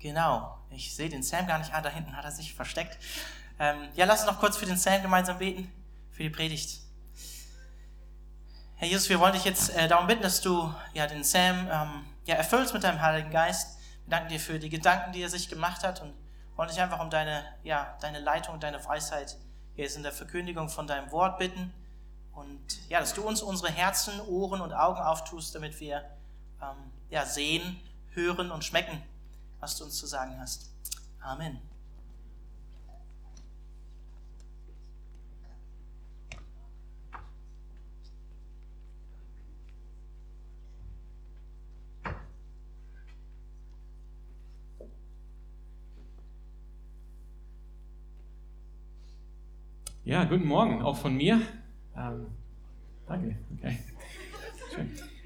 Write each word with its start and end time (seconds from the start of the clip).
Genau. 0.00 0.58
Ich 0.70 0.94
sehe 0.94 1.08
den 1.08 1.22
Sam 1.22 1.46
gar 1.46 1.58
nicht. 1.58 1.72
Ah, 1.72 1.80
da 1.80 1.90
hinten 1.90 2.16
hat 2.16 2.24
er 2.24 2.30
sich 2.30 2.54
versteckt. 2.54 2.98
Ähm, 3.58 3.88
ja, 3.94 4.06
lass 4.06 4.22
uns 4.22 4.30
noch 4.30 4.40
kurz 4.40 4.56
für 4.56 4.66
den 4.66 4.78
Sam 4.78 5.02
gemeinsam 5.02 5.38
beten, 5.38 5.70
für 6.10 6.22
die 6.22 6.30
Predigt. 6.30 6.80
Herr 8.76 8.88
Jesus, 8.88 9.10
wir 9.10 9.20
wollen 9.20 9.34
dich 9.34 9.44
jetzt 9.44 9.68
äh, 9.76 9.88
darum 9.88 10.06
bitten, 10.06 10.22
dass 10.22 10.40
du 10.40 10.74
ja 10.94 11.06
den 11.06 11.22
Sam 11.22 11.68
ähm, 11.70 12.06
ja, 12.24 12.36
erfüllst 12.36 12.72
mit 12.72 12.82
deinem 12.82 13.02
Heiligen 13.02 13.30
Geist. 13.30 13.78
Wir 14.06 14.16
danken 14.16 14.30
dir 14.30 14.40
für 14.40 14.58
die 14.58 14.70
Gedanken, 14.70 15.12
die 15.12 15.22
er 15.22 15.28
sich 15.28 15.50
gemacht 15.50 15.84
hat 15.84 16.00
und 16.00 16.14
wollen 16.56 16.70
dich 16.70 16.80
einfach 16.80 17.00
um 17.00 17.10
deine, 17.10 17.44
ja, 17.62 17.98
deine 18.00 18.20
Leitung, 18.20 18.58
deine 18.58 18.82
Weisheit 18.82 19.36
jetzt 19.76 19.96
in 19.96 20.02
der 20.02 20.12
Verkündigung 20.12 20.70
von 20.70 20.86
deinem 20.86 21.12
Wort 21.12 21.38
bitten. 21.38 21.74
Und 22.32 22.88
ja, 22.88 23.00
dass 23.00 23.12
du 23.12 23.22
uns 23.22 23.42
unsere 23.42 23.70
Herzen, 23.70 24.18
Ohren 24.22 24.62
und 24.62 24.72
Augen 24.72 25.00
auftust, 25.00 25.54
damit 25.54 25.78
wir 25.78 26.02
ähm, 26.62 26.90
ja, 27.10 27.26
sehen, 27.26 27.78
hören 28.12 28.50
und 28.50 28.64
schmecken, 28.64 29.02
was 29.60 29.76
du 29.76 29.84
uns 29.84 29.96
zu 29.96 30.06
sagen 30.06 30.38
hast. 30.38 30.70
Amen. 31.20 31.58
Ja, 50.02 50.24
guten 50.24 50.46
Morgen, 50.46 50.82
auch 50.82 50.96
von 50.96 51.16
mir. 51.16 51.40
Ähm, 51.94 52.26
danke, 53.06 53.36
okay. 53.54 53.78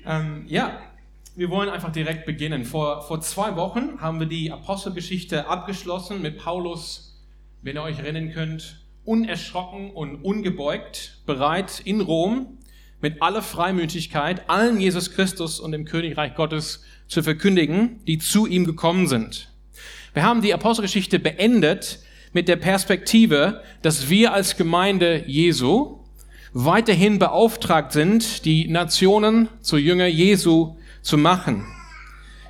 Ähm, 0.04 0.44
ja, 0.46 0.93
wir 1.36 1.50
wollen 1.50 1.68
einfach 1.68 1.90
direkt 1.90 2.26
beginnen. 2.26 2.64
Vor, 2.64 3.02
vor 3.02 3.20
zwei 3.20 3.56
Wochen 3.56 4.00
haben 4.00 4.20
wir 4.20 4.26
die 4.26 4.52
Apostelgeschichte 4.52 5.48
abgeschlossen 5.48 6.22
mit 6.22 6.38
Paulus, 6.38 7.20
wenn 7.62 7.76
ihr 7.76 7.82
euch 7.82 7.98
erinnern 7.98 8.32
könnt, 8.32 8.84
unerschrocken 9.04 9.90
und 9.90 10.22
ungebeugt, 10.22 11.18
bereit 11.26 11.80
in 11.84 12.00
Rom 12.00 12.58
mit 13.00 13.20
aller 13.20 13.42
Freimütigkeit 13.42 14.48
allen 14.48 14.80
Jesus 14.80 15.10
Christus 15.10 15.60
und 15.60 15.72
dem 15.72 15.84
Königreich 15.84 16.34
Gottes 16.36 16.84
zu 17.08 17.22
verkündigen, 17.22 18.00
die 18.06 18.18
zu 18.18 18.46
ihm 18.46 18.64
gekommen 18.64 19.08
sind. 19.08 19.50
Wir 20.14 20.22
haben 20.22 20.40
die 20.40 20.54
Apostelgeschichte 20.54 21.18
beendet 21.18 21.98
mit 22.32 22.48
der 22.48 22.56
Perspektive, 22.56 23.62
dass 23.82 24.08
wir 24.08 24.32
als 24.32 24.56
Gemeinde 24.56 25.24
Jesu 25.26 25.98
weiterhin 26.52 27.18
beauftragt 27.18 27.92
sind, 27.92 28.44
die 28.44 28.68
Nationen 28.68 29.48
zu 29.60 29.76
Jünger 29.76 30.06
Jesu 30.06 30.76
zu 31.04 31.16
machen. 31.16 31.64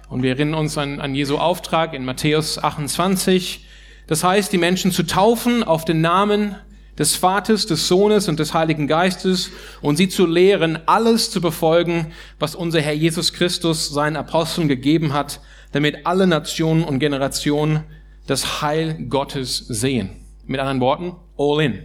Und 0.09 0.23
wir 0.23 0.31
erinnern 0.31 0.61
uns 0.61 0.79
an, 0.79 1.01
an 1.01 1.15
Jesu 1.15 1.37
Auftrag 1.37 1.93
in 1.93 2.05
Matthäus 2.05 2.63
28. 2.63 3.67
Das 4.07 4.25
heißt, 4.25 4.53
die 4.53 4.59
Menschen 4.59 4.93
zu 4.93 5.03
taufen 5.03 5.63
auf 5.63 5.85
den 5.85 6.01
Namen 6.01 6.57
des 6.97 7.17
Vaters, 7.17 7.67
des 7.67 7.89
Sohnes 7.89 8.29
und 8.29 8.39
des 8.39 8.55
Heiligen 8.55 8.87
Geistes 8.87 9.51
und 9.83 9.97
sie 9.97 10.09
zu 10.09 10.27
lehren, 10.27 10.79
alles 10.87 11.31
zu 11.31 11.41
befolgen, 11.41 12.13
was 12.39 12.55
unser 12.55 12.81
Herr 12.81 12.93
Jesus 12.93 13.33
Christus 13.33 13.89
seinen 13.89 14.17
Aposteln 14.17 14.69
gegeben 14.69 15.13
hat, 15.13 15.41
damit 15.73 16.07
alle 16.07 16.29
Nationen 16.29 16.85
und 16.85 17.01
Generationen 17.01 17.83
das 18.29 18.63
Heil 18.63 19.07
Gottes 19.09 19.59
sehen. 19.59 20.11
Mit 20.47 20.61
anderen 20.61 20.81
Worten, 20.81 21.17
all 21.37 21.61
in 21.61 21.83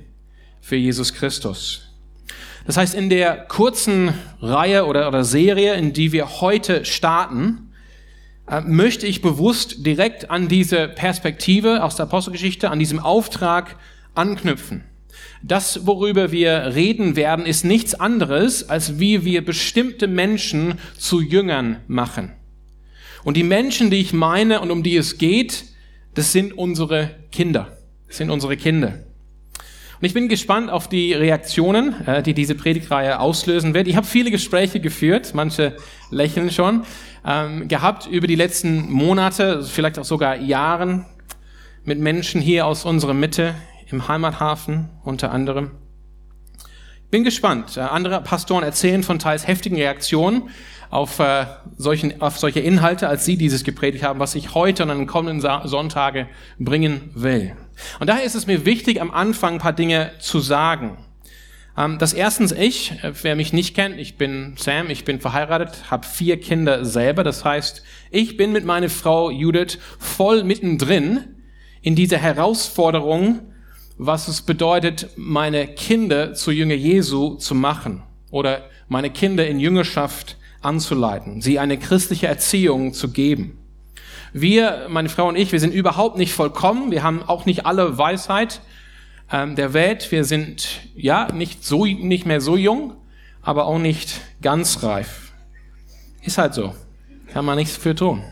für 0.62 0.76
Jesus 0.76 1.14
Christus. 1.14 1.89
Das 2.66 2.78
heißt, 2.78 2.94
in 2.94 3.10
der 3.10 3.36
kurzen 3.48 4.14
Reihe 4.42 4.86
oder, 4.86 5.08
oder 5.08 5.24
Serie, 5.24 5.76
in 5.76 5.94
die 5.94 6.12
wir 6.12 6.42
heute 6.42 6.86
starten, 6.86 7.72
äh, 8.48 8.62
möchte 8.62 9.08
ich 9.08 9.22
bewusst 9.22 9.86
direkt 9.86 10.30
an 10.30 10.48
diese 10.48 10.88
Perspektive 10.88 11.84
aus 11.84 11.96
der 11.96 12.06
Apostelgeschichte, 12.06 12.70
an 12.70 12.80
diesem 12.80 13.00
Auftrag 13.00 13.78
anknüpfen. 14.16 14.84
Das, 15.42 15.86
worüber 15.86 16.32
wir 16.32 16.74
reden 16.76 17.16
werden, 17.16 17.46
ist 17.46 17.64
nichts 17.64 17.96
anderes, 17.96 18.70
als 18.70 19.00
wie 19.00 19.24
wir 19.24 19.44
bestimmte 19.46 20.08
Menschen 20.08 20.76
zu 20.98 21.22
Jüngern 21.22 21.78
machen. 21.88 22.34
Und 23.24 23.38
die 23.38 23.44
Menschen, 23.44 23.90
die 23.90 24.02
ich 24.02 24.14
meine 24.14 24.62
und 24.62 24.72
um 24.72 24.84
die 24.84 24.98
es 24.98 25.18
geht, 25.18 25.66
das 26.14 26.32
sind 26.32 26.58
unsere 26.58 27.12
Kinder. 27.32 27.78
Das 28.08 28.18
sind 28.18 28.30
unsere 28.30 28.58
Kinder. 28.58 29.00
Und 30.00 30.06
ich 30.06 30.14
bin 30.14 30.30
gespannt 30.30 30.70
auf 30.70 30.88
die 30.88 31.14
Reaktionen, 31.14 32.08
äh, 32.08 32.24
die 32.24 32.34
diese 32.34 32.56
Predigtreihe 32.56 33.20
auslösen 33.20 33.74
wird. 33.74 33.88
Ich 33.88 33.98
habe 33.98 34.08
viele 34.08 34.32
Gespräche 34.32 34.80
geführt, 34.80 35.34
manche 35.34 35.76
lächeln 36.10 36.52
schon, 36.52 36.84
ähm, 37.26 37.68
gehabt 37.68 38.08
über 38.08 38.26
die 38.26 38.36
letzten 38.36 38.90
Monate, 38.90 39.62
vielleicht 39.64 40.00
auch 40.00 40.06
sogar 40.06 40.38
Jahren 40.38 41.06
mit 41.84 42.00
Menschen 42.00 42.40
hier 42.40 42.66
aus 42.66 42.86
unserer 42.86 43.14
Mitte 43.14 43.56
im 43.92 44.08
Heimathafen 44.08 44.90
unter 45.04 45.32
anderem. 45.32 45.72
Bin 47.12 47.26
gespannt. 47.26 47.76
Äh, 47.76 47.82
andere 47.82 48.22
Pastoren 48.22 48.64
erzählen 48.64 49.04
von 49.04 49.20
teils 49.20 49.48
heftigen 49.48 49.76
Reaktionen 49.76 50.44
auf, 50.90 51.20
äh, 51.20 51.46
solchen, 51.76 52.22
auf 52.22 52.38
solche 52.38 52.62
Inhalte, 52.62 53.10
als 53.10 53.26
sie 53.26 53.36
dieses 53.36 53.66
gepredigt 53.66 54.06
haben, 54.06 54.20
was 54.20 54.36
ich 54.36 54.54
heute 54.56 54.84
und 54.84 54.92
an 54.92 55.00
den 55.00 55.08
kommenden 55.08 55.42
Sonntage 55.68 56.30
bringen 56.58 57.12
will. 57.16 57.56
Und 58.00 58.08
daher 58.08 58.24
ist 58.24 58.36
es 58.36 58.48
mir 58.48 58.66
wichtig, 58.66 59.02
am 59.02 59.12
Anfang 59.12 59.56
ein 59.56 59.60
paar 59.60 59.74
Dinge 59.74 60.12
zu 60.20 60.40
sagen. 60.40 60.98
Ähm, 61.78 61.98
das 61.98 62.14
erstens 62.14 62.52
ich, 62.52 62.92
äh, 63.04 63.14
wer 63.22 63.36
mich 63.36 63.54
nicht 63.54 63.76
kennt, 63.76 64.00
ich 64.00 64.18
bin 64.18 64.56
Sam, 64.58 64.90
ich 64.90 65.06
bin 65.06 65.20
verheiratet, 65.20 65.90
habe 65.90 66.06
vier 66.06 66.40
Kinder 66.40 66.86
selber. 66.86 67.24
Das 67.24 67.46
heißt, 67.46 67.84
ich 68.12 68.38
bin 68.38 68.52
mit 68.52 68.66
meiner 68.66 68.90
Frau 68.90 69.32
Judith 69.32 69.80
voll 69.98 70.44
mittendrin 70.44 71.36
in 71.82 71.96
dieser 71.96 72.18
Herausforderung, 72.18 73.54
was 73.98 74.28
es 74.28 74.42
bedeutet, 74.42 75.10
meine 75.16 75.68
Kinder 75.68 76.34
zu 76.34 76.52
Jünger 76.52 76.76
Jesu 76.76 77.36
zu 77.36 77.56
machen 77.56 78.04
oder 78.32 78.70
meine 78.88 79.10
Kinder 79.10 79.48
in 79.48 79.60
Jüngerschaft 79.60 80.38
anzuleiten, 80.62 81.42
sie 81.42 81.60
eine 81.60 81.78
christliche 81.78 82.28
Erziehung 82.28 82.94
zu 82.94 83.12
geben. 83.12 83.59
Wir, 84.34 84.88
meine 84.90 85.10
Frau 85.10 85.28
und 85.28 85.36
ich, 85.36 85.52
wir 85.52 85.60
sind 85.60 85.74
überhaupt 85.74 86.18
nicht 86.18 86.34
vollkommen. 86.34 86.92
Wir 86.92 87.04
haben 87.04 87.24
auch 87.24 87.46
nicht 87.46 87.66
alle 87.66 87.98
Weisheit 87.98 88.62
ähm, 89.32 89.56
der 89.56 89.74
Welt. 89.74 90.12
Wir 90.12 90.24
sind 90.24 90.82
ja 90.96 91.32
nicht 91.32 91.66
so 91.66 91.86
nicht 91.86 92.26
mehr 92.26 92.42
so 92.42 92.56
jung, 92.56 92.96
aber 93.42 93.66
auch 93.66 93.80
nicht 93.80 94.22
ganz 94.42 94.84
reif. 94.84 95.32
Ist 96.24 96.38
halt 96.38 96.54
so. 96.54 96.76
Kann 97.34 97.46
man 97.46 97.58
nichts 97.58 97.78
für 97.78 97.96
tun. 97.96 98.24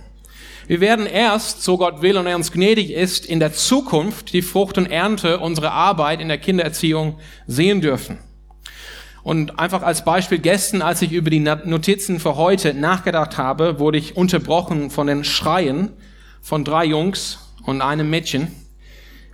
Wir 0.68 0.82
werden 0.82 1.06
erst, 1.06 1.64
so 1.64 1.78
Gott 1.78 2.02
will 2.02 2.18
und 2.18 2.28
er 2.28 2.36
uns 2.36 2.52
gnädig 2.52 2.92
ist, 2.92 3.26
in 3.26 3.40
der 3.40 3.54
Zukunft 3.54 4.34
die 4.34 4.42
Frucht 4.42 4.78
und 4.78 4.88
Ernte 4.88 5.40
unserer 5.40 5.72
Arbeit 5.72 6.20
in 6.20 6.28
der 6.28 6.40
Kindererziehung 6.40 7.20
sehen 7.46 7.80
dürfen. 7.80 8.20
Und 9.28 9.60
einfach 9.60 9.82
als 9.82 10.06
Beispiel, 10.06 10.40
gestern, 10.40 10.82
als 10.82 11.02
ich 11.02 11.12
über 11.12 11.30
die 11.30 11.42
Notizen 11.42 12.22
für 12.22 12.38
heute 12.38 12.74
nachgedacht 12.74 13.38
habe, 13.38 13.78
wurde 13.78 13.98
ich 13.98 14.16
unterbrochen 14.16 14.90
von 14.90 15.06
den 15.06 15.26
Schreien 15.26 15.92
von 16.40 16.64
drei 16.64 16.86
Jungs 16.86 17.38
und 17.66 17.82
einem 17.82 18.10
Mädchen, 18.10 18.48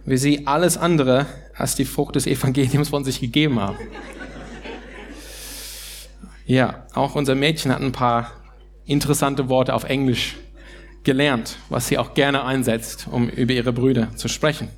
wie 0.04 0.18
sie 0.18 0.48
alles 0.48 0.78
andere 0.78 1.28
als 1.56 1.76
die 1.76 1.86
Frucht 1.86 2.16
des 2.16 2.26
Evangeliums 2.26 2.90
von 2.90 3.06
sich 3.06 3.22
gegeben 3.22 3.60
haben. 3.60 3.78
Ja, 6.48 6.88
auch 6.96 7.14
unser 7.14 7.36
Mädchen 7.36 7.72
hat 7.72 7.80
ein 7.80 7.92
paar 7.92 8.32
interessante 8.86 9.48
Worte 9.48 9.76
auf 9.76 9.84
Englisch 9.84 10.38
gelernt, 11.04 11.60
was 11.70 11.88
sie 11.88 12.00
auch 12.00 12.16
gerne 12.16 12.46
einsetzt, 12.46 13.08
um 13.12 13.30
über 13.30 13.54
ihre 13.54 13.74
Brüder 13.74 14.16
zu 14.16 14.28
sprechen. 14.28 14.70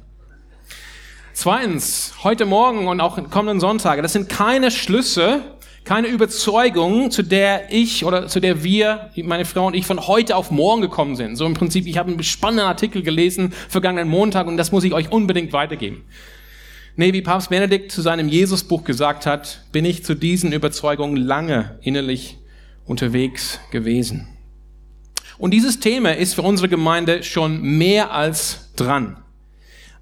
Zweitens, 1.38 2.14
heute 2.24 2.46
Morgen 2.46 2.88
und 2.88 3.02
auch 3.02 3.22
kommenden 3.30 3.60
Sonntage, 3.60 4.02
das 4.02 4.14
sind 4.14 4.30
keine 4.30 4.72
Schlüsse, 4.72 5.42
keine 5.84 6.08
Überzeugungen, 6.08 7.12
zu 7.12 7.24
der 7.24 7.74
ich 7.74 8.06
oder 8.06 8.30
zu 8.30 8.40
der 8.40 8.64
wir, 8.64 9.12
meine 9.18 9.44
Frau 9.44 9.68
und 9.68 9.76
ich, 9.76 9.86
von 9.86 10.08
heute 10.08 10.38
auf 10.38 10.50
morgen 10.50 10.82
gekommen 10.82 11.18
sind. 11.18 11.36
So 11.36 11.46
im 11.46 11.54
Prinzip, 11.54 11.88
ich 11.88 11.98
habe 11.98 12.10
einen 12.10 12.24
spannenden 12.24 12.66
Artikel 12.66 13.04
gelesen, 13.04 13.54
vergangenen 13.68 14.08
Montag, 14.08 14.48
und 14.48 14.56
das 14.56 14.72
muss 14.72 14.86
ich 14.86 14.94
euch 14.94 15.12
unbedingt 15.12 15.52
weitergeben. 15.52 16.06
Nee, 16.96 17.12
wie 17.12 17.22
Papst 17.22 17.50
Benedikt 17.50 17.92
zu 17.92 18.02
seinem 18.02 18.30
Jesusbuch 18.30 18.86
gesagt 18.86 19.26
hat, 19.26 19.66
bin 19.74 19.84
ich 19.84 20.06
zu 20.06 20.16
diesen 20.16 20.54
Überzeugungen 20.54 21.18
lange 21.18 21.78
innerlich 21.82 22.38
unterwegs 22.86 23.60
gewesen. 23.72 24.30
Und 25.38 25.52
dieses 25.52 25.82
Thema 25.82 26.16
ist 26.16 26.36
für 26.36 26.44
unsere 26.44 26.70
Gemeinde 26.70 27.24
schon 27.24 27.62
mehr 27.62 28.14
als 28.14 28.72
dran. 28.78 29.18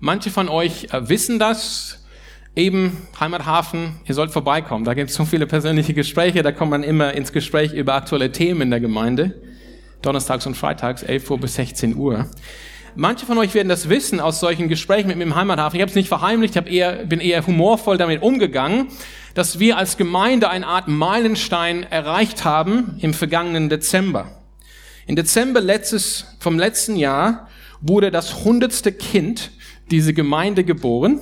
Manche 0.05 0.31
von 0.31 0.49
euch 0.49 0.89
äh, 0.91 1.07
wissen 1.07 1.39
das. 1.39 2.03
Eben 2.57 3.07
Heimathafen, 3.21 4.01
ihr 4.05 4.13
sollt 4.13 4.31
vorbeikommen. 4.31 4.83
Da 4.83 4.95
gibt 4.95 5.09
es 5.09 5.15
so 5.15 5.23
viele 5.23 5.47
persönliche 5.47 5.93
Gespräche, 5.93 6.43
da 6.43 6.51
kommt 6.51 6.71
man 6.71 6.83
immer 6.83 7.13
ins 7.13 7.31
Gespräch 7.31 7.71
über 7.71 7.93
aktuelle 7.93 8.29
Themen 8.33 8.63
in 8.63 8.69
der 8.69 8.81
Gemeinde. 8.81 9.41
Donnerstags 10.01 10.45
und 10.45 10.57
Freitags, 10.57 11.03
11 11.03 11.31
Uhr 11.31 11.39
bis 11.39 11.55
16 11.55 11.95
Uhr. 11.95 12.29
Manche 12.95 13.25
von 13.25 13.37
euch 13.37 13.53
werden 13.53 13.69
das 13.69 13.87
wissen 13.87 14.19
aus 14.19 14.41
solchen 14.41 14.67
Gesprächen 14.67 15.07
mit 15.07 15.15
mir 15.15 15.23
im 15.23 15.37
Heimathafen. 15.37 15.77
Ich 15.77 15.81
habe 15.81 15.89
es 15.89 15.95
nicht 15.95 16.09
verheimlicht, 16.09 16.57
ich 16.57 16.67
eher, 16.67 17.05
bin 17.05 17.21
eher 17.21 17.47
humorvoll 17.47 17.97
damit 17.97 18.21
umgegangen, 18.21 18.87
dass 19.35 19.59
wir 19.59 19.77
als 19.77 19.95
Gemeinde 19.95 20.49
eine 20.49 20.67
Art 20.67 20.89
Meilenstein 20.89 21.83
erreicht 21.83 22.43
haben 22.43 22.97
im 22.99 23.13
vergangenen 23.13 23.69
Dezember. 23.69 24.43
Im 25.07 25.15
Dezember 25.15 25.61
letztes, 25.61 26.25
vom 26.39 26.59
letzten 26.59 26.97
Jahr 26.97 27.47
wurde 27.79 28.11
das 28.11 28.43
hundertste 28.43 28.91
Kind 28.91 29.51
dieser 29.91 30.13
Gemeinde 30.13 30.63
geboren, 30.63 31.19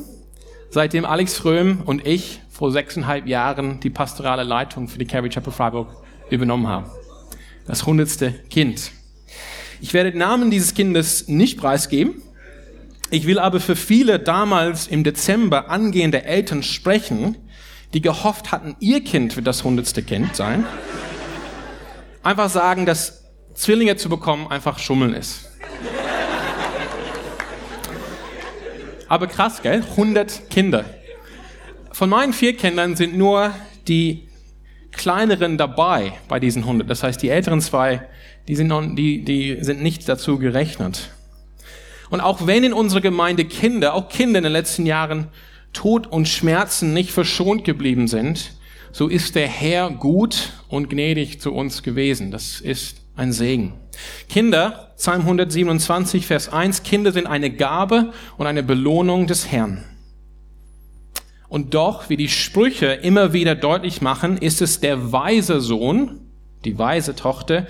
seitdem 0.69 1.05
Alex 1.05 1.43
Röhm 1.45 1.81
und 1.85 2.05
ich 2.07 2.41
vor 2.49 2.71
sechseinhalb 2.71 3.27
Jahren 3.27 3.79
die 3.79 3.89
pastorale 3.89 4.43
Leitung 4.43 4.87
für 4.87 4.99
die 4.99 5.05
Calvary 5.05 5.29
Chapel 5.29 5.51
Freiburg 5.51 5.89
übernommen 6.29 6.67
haben. 6.67 6.85
Das 7.65 7.85
hundertste 7.85 8.31
Kind. 8.49 8.91
Ich 9.81 9.93
werde 9.93 10.11
den 10.11 10.19
Namen 10.19 10.51
dieses 10.51 10.73
Kindes 10.73 11.27
nicht 11.27 11.59
preisgeben. 11.59 12.21
Ich 13.09 13.25
will 13.25 13.39
aber 13.39 13.59
für 13.59 13.75
viele 13.75 14.19
damals 14.19 14.87
im 14.87 15.03
Dezember 15.03 15.69
angehende 15.69 16.23
Eltern 16.23 16.63
sprechen, 16.63 17.35
die 17.93 18.01
gehofft 18.01 18.51
hatten, 18.51 18.75
ihr 18.79 19.03
Kind 19.03 19.35
wird 19.35 19.47
das 19.47 19.63
hundertste 19.63 20.01
Kind 20.01 20.35
sein. 20.35 20.65
Einfach 22.23 22.49
sagen, 22.49 22.85
dass 22.85 23.23
Zwillinge 23.53 23.97
zu 23.97 24.07
bekommen 24.07 24.47
einfach 24.47 24.79
Schummeln 24.79 25.13
ist. 25.13 25.49
Aber 29.11 29.27
krass, 29.27 29.61
gell? 29.61 29.83
100 29.97 30.49
Kinder. 30.49 30.85
Von 31.91 32.09
meinen 32.09 32.31
vier 32.31 32.55
Kindern 32.55 32.95
sind 32.95 33.17
nur 33.17 33.53
die 33.89 34.29
kleineren 34.93 35.57
dabei 35.57 36.13
bei 36.29 36.39
diesen 36.39 36.61
100. 36.61 36.89
Das 36.89 37.03
heißt, 37.03 37.21
die 37.21 37.27
älteren 37.27 37.59
zwei, 37.59 38.07
die 38.47 38.55
sind, 38.55 38.67
noch, 38.67 38.81
die, 38.95 39.25
die 39.25 39.57
sind 39.65 39.83
nicht 39.83 40.07
dazu 40.07 40.39
gerechnet. 40.39 41.09
Und 42.09 42.21
auch 42.21 42.47
wenn 42.47 42.63
in 42.63 42.71
unserer 42.71 43.01
Gemeinde 43.01 43.43
Kinder, 43.43 43.95
auch 43.95 44.07
Kinder 44.07 44.37
in 44.37 44.45
den 44.45 44.53
letzten 44.53 44.85
Jahren 44.85 45.27
Tod 45.73 46.07
und 46.07 46.29
Schmerzen 46.29 46.93
nicht 46.93 47.11
verschont 47.11 47.65
geblieben 47.65 48.07
sind, 48.07 48.53
so 48.93 49.09
ist 49.09 49.35
der 49.35 49.49
Herr 49.49 49.89
gut 49.89 50.53
und 50.69 50.89
gnädig 50.89 51.41
zu 51.41 51.53
uns 51.53 51.83
gewesen. 51.83 52.31
Das 52.31 52.61
ist 52.61 53.01
ein 53.17 53.33
Segen. 53.33 53.73
Kinder, 54.29 54.93
Psalm 54.97 55.21
127, 55.21 56.25
Vers 56.25 56.49
1, 56.49 56.83
Kinder 56.83 57.11
sind 57.11 57.27
eine 57.27 57.51
Gabe 57.51 58.13
und 58.37 58.47
eine 58.47 58.63
Belohnung 58.63 59.27
des 59.27 59.51
Herrn. 59.51 59.83
Und 61.49 61.73
doch, 61.73 62.07
wie 62.07 62.15
die 62.15 62.29
Sprüche 62.29 62.87
immer 62.87 63.33
wieder 63.33 63.55
deutlich 63.55 64.01
machen, 64.01 64.37
ist 64.37 64.61
es 64.61 64.79
der 64.79 65.11
weise 65.11 65.59
Sohn, 65.59 66.21
die 66.63 66.77
weise 66.79 67.13
Tochter, 67.13 67.67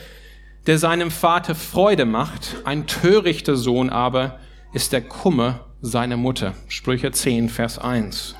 der 0.68 0.78
seinem 0.78 1.10
Vater 1.10 1.56
Freude 1.56 2.06
macht. 2.06 2.58
Ein 2.64 2.86
törichter 2.86 3.56
Sohn 3.56 3.90
aber 3.90 4.40
ist 4.74 4.94
der 4.94 5.02
Kummer 5.02 5.66
seiner 5.82 6.18
Mutter. 6.18 6.54
Sprüche 6.68 7.12
10, 7.12 7.50
Vers 7.50 7.80
1. 7.80 8.36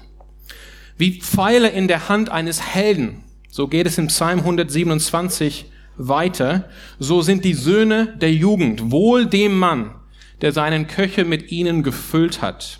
Wie 0.98 1.20
Pfeile 1.20 1.70
in 1.70 1.88
der 1.88 2.10
Hand 2.10 2.30
eines 2.30 2.62
Helden, 2.62 3.24
so 3.50 3.68
geht 3.68 3.88
es 3.88 3.98
im 3.98 4.08
Psalm 4.08 4.40
127 4.40 5.71
weiter, 5.98 6.70
so 7.00 7.22
sind 7.22 7.46
die 7.46 7.54
Söhne 7.54 8.18
der 8.20 8.34
Jugend 8.34 8.92
wohl 8.92 9.26
dem 9.26 9.58
Mann, 9.58 9.96
der 10.42 10.52
seinen 10.52 10.88
Köcher 10.88 11.26
mit 11.26 11.52
ihnen 11.52 11.84
gefüllt 11.84 12.42
hat. 12.42 12.80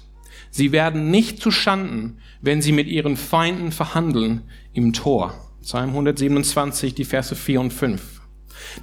Sie 0.50 0.72
werden 0.72 1.12
nicht 1.12 1.42
zu 1.42 1.52
Schanden, 1.52 2.18
wenn 2.42 2.62
sie 2.62 2.72
mit 2.72 2.88
ihren 2.88 3.18
Feinden 3.18 3.72
verhandeln 3.72 4.42
im 4.74 4.94
Tor. 4.94 5.34
Psalm 5.62 5.90
127, 5.90 6.96
die 6.96 7.06
Verse 7.06 7.36
4 7.36 7.62
und 7.62 7.72
5. 7.72 8.21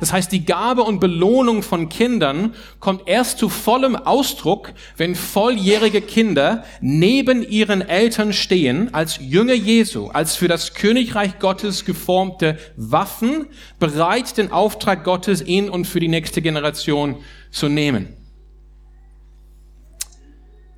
Das 0.01 0.13
heißt, 0.13 0.31
die 0.33 0.45
Gabe 0.45 0.83
und 0.83 1.01
Belohnung 1.01 1.63
von 1.63 1.89
Kindern 1.89 2.55
kommt 2.81 3.09
erst 3.09 3.39
zu 3.39 3.49
vollem 3.49 3.97
Ausdruck, 3.97 4.73
wenn 4.97 5.15
volljährige 5.15 6.01
Kinder 6.01 6.65
neben 6.81 7.43
ihren 7.43 7.81
Eltern 7.81 8.33
stehen, 8.33 8.93
als 8.95 9.19
Jünger 9.21 9.55
Jesu, 9.55 10.09
als 10.09 10.37
für 10.37 10.49
das 10.49 10.75
Königreich 10.75 11.39
Gottes 11.39 11.85
geformte 11.85 12.59
Waffen, 12.77 13.47
bereit, 13.79 14.37
den 14.37 14.53
Auftrag 14.53 15.05
Gottes 15.05 15.41
in 15.41 15.69
und 15.69 15.87
für 15.87 16.01
die 16.01 16.09
nächste 16.09 16.43
Generation 16.43 17.17
zu 17.51 17.69
nehmen. 17.69 18.19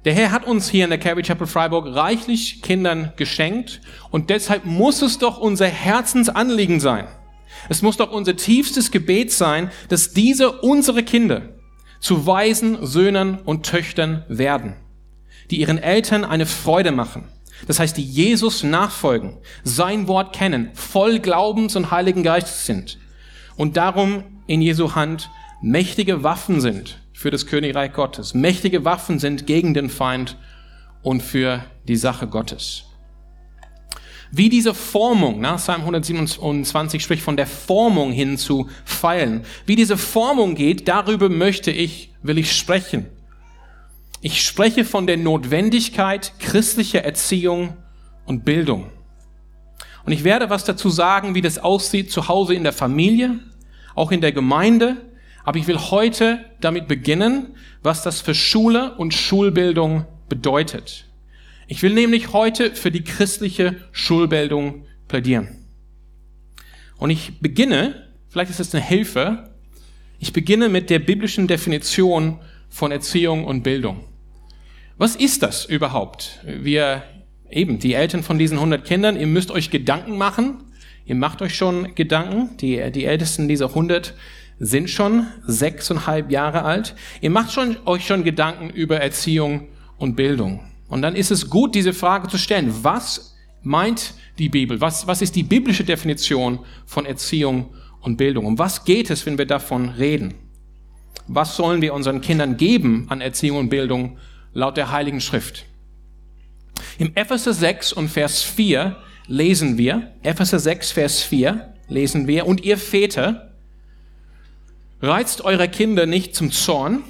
Der 0.06 0.14
Herr 0.14 0.32
hat 0.32 0.46
uns 0.46 0.70
hier 0.70 0.84
in 0.84 0.90
der 0.90 0.98
Calvary 0.98 1.22
Chapel 1.22 1.46
Freiburg 1.46 1.94
reichlich 1.94 2.62
Kindern 2.62 3.12
geschenkt 3.16 3.82
und 4.10 4.30
deshalb 4.30 4.64
muss 4.64 5.02
es 5.02 5.18
doch 5.18 5.36
unser 5.36 5.66
Herzensanliegen 5.66 6.80
sein, 6.80 7.06
es 7.68 7.82
muss 7.82 7.96
doch 7.96 8.10
unser 8.10 8.36
tiefstes 8.36 8.90
Gebet 8.90 9.32
sein, 9.32 9.70
dass 9.88 10.12
diese 10.12 10.60
unsere 10.60 11.02
Kinder 11.02 11.42
zu 12.00 12.26
weisen 12.26 12.84
Söhnen 12.84 13.38
und 13.38 13.66
Töchtern 13.66 14.24
werden, 14.28 14.76
die 15.50 15.60
ihren 15.60 15.78
Eltern 15.78 16.24
eine 16.24 16.46
Freude 16.46 16.92
machen. 16.92 17.28
Das 17.66 17.78
heißt, 17.78 17.96
die 17.96 18.02
Jesus 18.02 18.62
nachfolgen, 18.62 19.36
sein 19.64 20.08
Wort 20.08 20.34
kennen, 20.34 20.70
voll 20.74 21.18
Glaubens 21.18 21.76
und 21.76 21.90
Heiligen 21.90 22.22
Geistes 22.22 22.64
sind 22.64 22.98
und 23.56 23.76
darum 23.76 24.24
in 24.46 24.62
Jesu 24.62 24.94
Hand 24.94 25.30
mächtige 25.60 26.22
Waffen 26.22 26.60
sind 26.60 26.98
für 27.12 27.30
das 27.30 27.46
Königreich 27.46 27.92
Gottes, 27.92 28.32
mächtige 28.32 28.86
Waffen 28.86 29.18
sind 29.18 29.46
gegen 29.46 29.74
den 29.74 29.90
Feind 29.90 30.38
und 31.02 31.22
für 31.22 31.62
die 31.86 31.96
Sache 31.96 32.26
Gottes. 32.26 32.84
Wie 34.32 34.48
diese 34.48 34.74
Formung, 34.74 35.40
na, 35.40 35.56
Psalm 35.56 35.80
127 35.80 37.02
spricht 37.02 37.22
von 37.22 37.36
der 37.36 37.48
Formung 37.48 38.12
hin 38.12 38.38
zu 38.38 38.68
Pfeilen. 38.84 39.42
Wie 39.66 39.74
diese 39.74 39.96
Formung 39.96 40.54
geht, 40.54 40.86
darüber 40.86 41.28
möchte 41.28 41.72
ich, 41.72 42.12
will 42.22 42.38
ich 42.38 42.52
sprechen. 42.52 43.06
Ich 44.20 44.42
spreche 44.42 44.84
von 44.84 45.06
der 45.06 45.16
Notwendigkeit 45.16 46.34
christlicher 46.38 47.02
Erziehung 47.02 47.76
und 48.24 48.44
Bildung. 48.44 48.90
Und 50.04 50.12
ich 50.12 50.24
werde 50.24 50.48
was 50.48 50.64
dazu 50.64 50.90
sagen, 50.90 51.34
wie 51.34 51.42
das 51.42 51.58
aussieht 51.58 52.12
zu 52.12 52.28
Hause 52.28 52.54
in 52.54 52.62
der 52.62 52.72
Familie, 52.72 53.40
auch 53.94 54.12
in 54.12 54.20
der 54.20 54.32
Gemeinde. 54.32 54.96
Aber 55.44 55.58
ich 55.58 55.66
will 55.66 55.78
heute 55.78 56.44
damit 56.60 56.86
beginnen, 56.86 57.56
was 57.82 58.02
das 58.02 58.20
für 58.20 58.34
Schule 58.34 58.94
und 58.96 59.12
Schulbildung 59.12 60.06
bedeutet. 60.28 61.09
Ich 61.72 61.84
will 61.84 61.94
nämlich 61.94 62.32
heute 62.32 62.74
für 62.74 62.90
die 62.90 63.04
christliche 63.04 63.76
Schulbildung 63.92 64.86
plädieren. 65.06 65.68
Und 66.96 67.10
ich 67.10 67.38
beginne, 67.38 68.08
vielleicht 68.28 68.50
ist 68.50 68.58
es 68.58 68.74
eine 68.74 68.82
Hilfe, 68.82 69.50
ich 70.18 70.32
beginne 70.32 70.68
mit 70.68 70.90
der 70.90 70.98
biblischen 70.98 71.46
Definition 71.46 72.40
von 72.68 72.90
Erziehung 72.90 73.44
und 73.44 73.62
Bildung. 73.62 74.00
Was 74.98 75.14
ist 75.14 75.44
das 75.44 75.64
überhaupt? 75.64 76.40
Wir, 76.44 77.04
eben, 77.48 77.78
die 77.78 77.94
Eltern 77.94 78.24
von 78.24 78.36
diesen 78.36 78.58
100 78.58 78.84
Kindern, 78.84 79.16
ihr 79.16 79.28
müsst 79.28 79.52
euch 79.52 79.70
Gedanken 79.70 80.18
machen. 80.18 80.64
Ihr 81.04 81.14
macht 81.14 81.40
euch 81.40 81.54
schon 81.54 81.94
Gedanken. 81.94 82.56
Die, 82.56 82.90
die 82.90 83.04
Ältesten 83.04 83.46
dieser 83.46 83.68
100 83.68 84.14
sind 84.58 84.90
schon 84.90 85.28
sechseinhalb 85.46 86.32
Jahre 86.32 86.64
alt. 86.64 86.96
Ihr 87.20 87.30
macht 87.30 87.52
schon, 87.52 87.76
euch 87.86 88.08
schon 88.08 88.24
Gedanken 88.24 88.70
über 88.70 88.96
Erziehung 88.96 89.68
und 89.98 90.16
Bildung. 90.16 90.64
Und 90.90 91.02
dann 91.02 91.16
ist 91.16 91.30
es 91.30 91.48
gut, 91.48 91.74
diese 91.74 91.94
Frage 91.94 92.28
zu 92.28 92.36
stellen. 92.36 92.74
Was 92.82 93.36
meint 93.62 94.14
die 94.38 94.48
Bibel? 94.48 94.80
Was, 94.80 95.06
was 95.06 95.22
ist 95.22 95.36
die 95.36 95.44
biblische 95.44 95.84
Definition 95.84 96.58
von 96.84 97.06
Erziehung 97.06 97.70
und 98.00 98.16
Bildung? 98.16 98.44
Um 98.44 98.58
was 98.58 98.84
geht 98.84 99.08
es, 99.08 99.24
wenn 99.24 99.38
wir 99.38 99.46
davon 99.46 99.90
reden? 99.90 100.34
Was 101.28 101.56
sollen 101.56 101.80
wir 101.80 101.94
unseren 101.94 102.20
Kindern 102.20 102.56
geben 102.56 103.06
an 103.08 103.20
Erziehung 103.20 103.58
und 103.58 103.68
Bildung 103.68 104.18
laut 104.52 104.76
der 104.76 104.90
Heiligen 104.90 105.20
Schrift? 105.20 105.64
Im 106.98 107.12
Epheser 107.14 107.54
6 107.54 107.92
und 107.92 108.08
Vers 108.08 108.42
4 108.42 108.96
lesen 109.28 109.78
wir, 109.78 110.12
Epheser 110.22 110.58
6, 110.58 110.90
Vers 110.90 111.22
4 111.22 111.72
lesen 111.88 112.26
wir, 112.26 112.46
und 112.46 112.64
ihr 112.64 112.76
Väter, 112.76 113.52
reizt 115.00 115.42
eure 115.42 115.68
Kinder 115.68 116.06
nicht 116.06 116.34
zum 116.34 116.50
Zorn, 116.50 117.04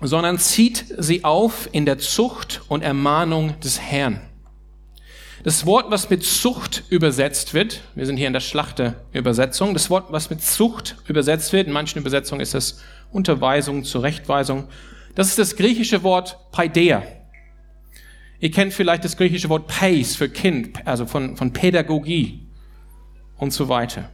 sondern 0.00 0.38
zieht 0.38 0.84
sie 0.98 1.24
auf 1.24 1.68
in 1.72 1.86
der 1.86 1.98
Zucht 1.98 2.62
und 2.68 2.82
Ermahnung 2.82 3.58
des 3.60 3.80
Herrn. 3.80 4.20
Das 5.42 5.64
Wort, 5.64 5.90
was 5.90 6.10
mit 6.10 6.24
Zucht 6.24 6.82
übersetzt 6.90 7.54
wird, 7.54 7.82
wir 7.94 8.04
sind 8.04 8.16
hier 8.16 8.26
in 8.26 8.32
der 8.32 8.40
Schlachte-Übersetzung, 8.40 9.74
das 9.74 9.90
Wort, 9.90 10.06
was 10.10 10.28
mit 10.28 10.42
Zucht 10.42 10.96
übersetzt 11.06 11.52
wird, 11.52 11.68
in 11.68 11.72
manchen 11.72 12.00
Übersetzungen 12.00 12.40
ist 12.40 12.54
es 12.54 12.82
Unterweisung, 13.12 13.84
Zurechtweisung, 13.84 14.68
das 15.14 15.28
ist 15.28 15.38
das 15.38 15.56
griechische 15.56 16.02
Wort 16.02 16.50
Paideia. 16.50 17.02
Ihr 18.38 18.50
kennt 18.50 18.74
vielleicht 18.74 19.04
das 19.04 19.16
griechische 19.16 19.48
Wort 19.48 19.66
Pais 19.68 20.16
für 20.16 20.28
Kind, 20.28 20.86
also 20.86 21.06
von, 21.06 21.36
von 21.36 21.52
Pädagogie 21.52 22.46
und 23.36 23.52
so 23.52 23.68
weiter. 23.68 24.10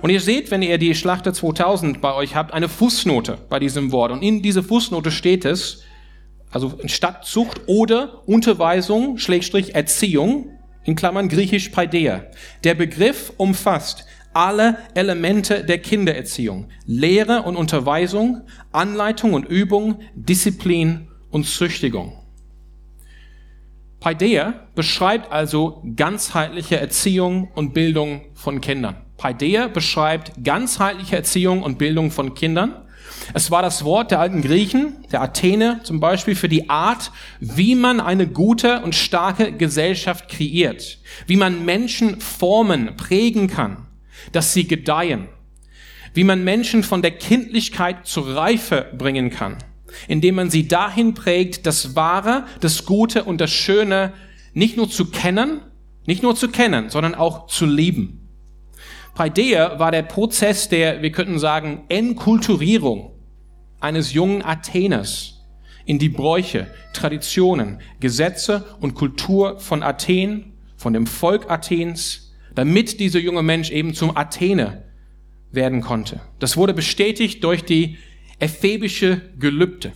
Und 0.00 0.10
ihr 0.10 0.20
seht, 0.20 0.50
wenn 0.50 0.62
ihr 0.62 0.78
die 0.78 0.94
Schlachter 0.94 1.32
2000 1.32 2.00
bei 2.00 2.14
euch 2.14 2.34
habt, 2.34 2.52
eine 2.52 2.68
Fußnote 2.68 3.38
bei 3.48 3.58
diesem 3.58 3.92
Wort. 3.92 4.12
Und 4.12 4.22
in 4.22 4.42
dieser 4.42 4.62
Fußnote 4.62 5.10
steht 5.10 5.44
es, 5.44 5.82
also 6.50 6.78
statt 6.86 7.24
Zucht 7.24 7.62
oder 7.66 8.26
Unterweisung, 8.26 9.18
Schrägstrich 9.18 9.74
Erziehung, 9.74 10.58
in 10.84 10.96
Klammern 10.96 11.28
griechisch 11.28 11.68
Paideia. 11.68 12.24
Der 12.64 12.74
Begriff 12.74 13.32
umfasst 13.36 14.04
alle 14.34 14.78
Elemente 14.94 15.64
der 15.64 15.78
Kindererziehung. 15.78 16.68
Lehre 16.86 17.42
und 17.42 17.56
Unterweisung, 17.56 18.42
Anleitung 18.72 19.34
und 19.34 19.44
Übung, 19.44 20.00
Disziplin 20.14 21.08
und 21.30 21.46
Züchtigung. 21.46 22.18
Paideia 24.00 24.54
beschreibt 24.74 25.30
also 25.30 25.82
ganzheitliche 25.94 26.80
Erziehung 26.80 27.52
und 27.54 27.72
Bildung 27.72 28.22
von 28.34 28.60
Kindern. 28.60 28.96
Paideia 29.22 29.68
beschreibt 29.68 30.32
ganzheitliche 30.42 31.14
Erziehung 31.14 31.62
und 31.62 31.78
Bildung 31.78 32.10
von 32.10 32.34
Kindern. 32.34 32.74
Es 33.34 33.52
war 33.52 33.62
das 33.62 33.84
Wort 33.84 34.10
der 34.10 34.18
alten 34.18 34.42
Griechen, 34.42 34.96
der 35.12 35.22
Athene 35.22 35.78
zum 35.84 36.00
Beispiel, 36.00 36.34
für 36.34 36.48
die 36.48 36.68
Art, 36.68 37.12
wie 37.38 37.76
man 37.76 38.00
eine 38.00 38.26
gute 38.26 38.80
und 38.80 38.96
starke 38.96 39.52
Gesellschaft 39.52 40.28
kreiert, 40.28 40.98
wie 41.28 41.36
man 41.36 41.64
Menschen 41.64 42.20
formen, 42.20 42.96
prägen 42.96 43.46
kann, 43.46 43.86
dass 44.32 44.54
sie 44.54 44.66
gedeihen, 44.66 45.28
wie 46.14 46.24
man 46.24 46.42
Menschen 46.42 46.82
von 46.82 47.00
der 47.00 47.12
Kindlichkeit 47.12 48.08
zur 48.08 48.34
Reife 48.34 48.90
bringen 48.98 49.30
kann, 49.30 49.58
indem 50.08 50.34
man 50.34 50.50
sie 50.50 50.66
dahin 50.66 51.14
prägt, 51.14 51.64
das 51.64 51.94
Wahre, 51.94 52.46
das 52.60 52.86
Gute 52.86 53.22
und 53.22 53.40
das 53.40 53.52
Schöne 53.52 54.14
nicht 54.52 54.76
nur 54.76 54.90
zu 54.90 55.12
kennen, 55.12 55.60
nicht 56.06 56.24
nur 56.24 56.34
zu 56.34 56.48
kennen, 56.48 56.90
sondern 56.90 57.14
auch 57.14 57.46
zu 57.46 57.66
lieben. 57.66 58.21
Paideia 59.14 59.78
war 59.78 59.90
der 59.90 60.02
Prozess 60.02 60.68
der, 60.68 61.02
wir 61.02 61.12
könnten 61.12 61.38
sagen, 61.38 61.84
Enkulturierung 61.88 63.12
eines 63.80 64.12
jungen 64.12 64.42
Atheners 64.42 65.44
in 65.84 65.98
die 65.98 66.08
Bräuche, 66.08 66.68
Traditionen, 66.94 67.80
Gesetze 68.00 68.64
und 68.80 68.94
Kultur 68.94 69.58
von 69.58 69.82
Athen, 69.82 70.52
von 70.76 70.92
dem 70.92 71.06
Volk 71.06 71.50
Athens, 71.50 72.32
damit 72.54 73.00
dieser 73.00 73.18
junge 73.18 73.42
Mensch 73.42 73.70
eben 73.70 73.94
zum 73.94 74.16
Athene 74.16 74.84
werden 75.50 75.80
konnte. 75.80 76.20
Das 76.38 76.56
wurde 76.56 76.74
bestätigt 76.74 77.44
durch 77.44 77.64
die 77.64 77.98
ephebische 78.38 79.20
Gelübde, 79.38 79.92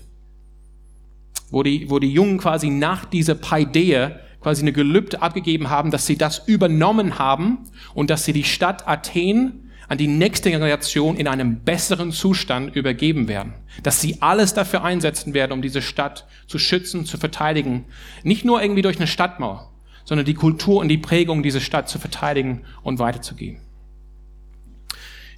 wo 1.50 1.62
die, 1.62 1.88
wo 1.90 1.98
die 1.98 2.12
Jungen 2.12 2.38
quasi 2.38 2.68
nach 2.68 3.04
dieser 3.04 3.34
Paideia 3.34 4.20
quasi 4.40 4.62
eine 4.62 4.72
Gelübde 4.72 5.22
abgegeben 5.22 5.70
haben, 5.70 5.90
dass 5.90 6.06
sie 6.06 6.16
das 6.16 6.46
übernommen 6.46 7.18
haben 7.18 7.58
und 7.94 8.10
dass 8.10 8.24
sie 8.24 8.32
die 8.32 8.44
Stadt 8.44 8.86
Athen 8.86 9.70
an 9.88 9.98
die 9.98 10.08
nächste 10.08 10.50
Generation 10.50 11.16
in 11.16 11.28
einem 11.28 11.60
besseren 11.60 12.10
Zustand 12.12 12.74
übergeben 12.74 13.28
werden. 13.28 13.54
Dass 13.82 14.00
sie 14.00 14.20
alles 14.20 14.54
dafür 14.54 14.82
einsetzen 14.82 15.34
werden, 15.34 15.52
um 15.52 15.62
diese 15.62 15.82
Stadt 15.82 16.26
zu 16.46 16.58
schützen, 16.58 17.06
zu 17.06 17.18
verteidigen. 17.18 17.84
Nicht 18.22 18.44
nur 18.44 18.60
irgendwie 18.60 18.82
durch 18.82 18.96
eine 18.96 19.06
Stadtmauer, 19.06 19.70
sondern 20.04 20.26
die 20.26 20.34
Kultur 20.34 20.80
und 20.80 20.88
die 20.88 20.98
Prägung 20.98 21.42
dieser 21.42 21.60
Stadt 21.60 21.88
zu 21.88 21.98
verteidigen 21.98 22.62
und 22.82 22.98
weiterzugeben. 22.98 23.60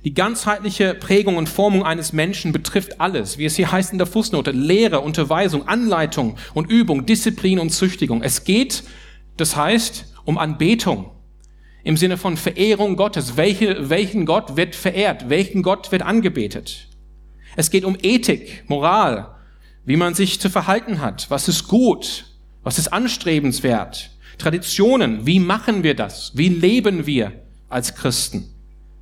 Die 0.05 0.15
ganzheitliche 0.15 0.95
Prägung 0.95 1.37
und 1.37 1.49
Formung 1.49 1.85
eines 1.85 2.13
Menschen 2.13 2.53
betrifft 2.53 3.01
alles, 3.01 3.37
wie 3.37 3.45
es 3.45 3.57
hier 3.57 3.73
heißt 3.73 3.93
in 3.93 3.99
der 3.99 4.07
Fußnote, 4.07 4.53
Lehre, 4.53 5.01
Unterweisung, 5.01 5.67
Anleitung 5.67 6.37
und 6.55 6.71
Übung, 6.71 7.05
Disziplin 7.05 7.59
und 7.59 7.71
Züchtigung. 7.71 8.23
Es 8.23 8.45
geht, 8.45 8.85
das 9.37 9.57
heißt, 9.57 10.07
um 10.25 10.39
Anbetung 10.39 11.11
im 11.83 11.97
Sinne 11.97 12.17
von 12.17 12.37
Verehrung 12.37 12.97
Gottes. 12.97 13.37
Welche, 13.37 13.91
welchen 13.91 14.25
Gott 14.25 14.57
wird 14.57 14.77
verehrt? 14.77 15.31
Welchen 15.31 15.63
Gott 15.63 15.91
wird 15.91 16.03
angebetet? 16.03 16.89
Es 17.57 17.71
geht 17.71 17.85
um 17.85 17.97
Ethik, 18.01 18.65
Moral, 18.69 19.35
wie 19.85 19.97
man 19.97 20.15
sich 20.15 20.39
zu 20.39 20.49
verhalten 20.49 21.01
hat. 21.01 21.29
Was 21.29 21.49
ist 21.49 21.67
gut? 21.67 22.27
Was 22.63 22.79
ist 22.79 22.93
anstrebenswert? 22.93 24.11
Traditionen, 24.37 25.27
wie 25.27 25.41
machen 25.41 25.83
wir 25.83 25.95
das? 25.95 26.33
Wie 26.37 26.49
leben 26.49 27.07
wir 27.07 27.33
als 27.69 27.97
Christen? 27.97 28.55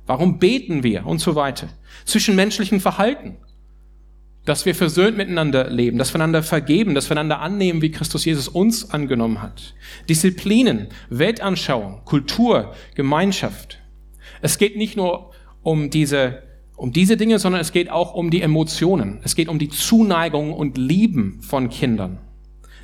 Warum 0.07 0.39
beten 0.39 0.83
wir 0.83 1.05
und 1.05 1.19
so 1.19 1.35
weiter? 1.35 1.67
Zwischenmenschlichen 2.05 2.79
Verhalten. 2.79 3.35
Dass 4.45 4.65
wir 4.65 4.73
versöhnt 4.73 5.17
miteinander 5.17 5.69
leben, 5.69 5.97
dass 5.97 6.13
wir 6.13 6.21
einander 6.21 6.41
vergeben, 6.41 6.95
dass 6.95 7.09
wir 7.09 7.17
einander 7.17 7.41
annehmen, 7.41 7.81
wie 7.81 7.91
Christus 7.91 8.23
Jesus 8.23 8.47
uns 8.47 8.89
angenommen 8.91 9.41
hat. 9.41 9.75
Disziplinen, 10.07 10.87
Weltanschauung, 11.09 12.05
Kultur, 12.05 12.73
Gemeinschaft. 12.95 13.79
Es 14.41 14.57
geht 14.57 14.77
nicht 14.77 14.95
nur 14.95 15.31
um 15.63 15.89
diese, 15.89 16.43
um 16.77 16.93
diese 16.93 17.17
Dinge, 17.17 17.39
sondern 17.39 17.59
es 17.59 17.73
geht 17.73 17.89
auch 17.89 18.13
um 18.13 18.31
die 18.31 18.41
Emotionen. 18.41 19.19
Es 19.23 19.35
geht 19.35 19.49
um 19.49 19.59
die 19.59 19.69
Zuneigung 19.69 20.53
und 20.53 20.77
Lieben 20.77 21.41
von 21.41 21.69
Kindern. 21.69 22.19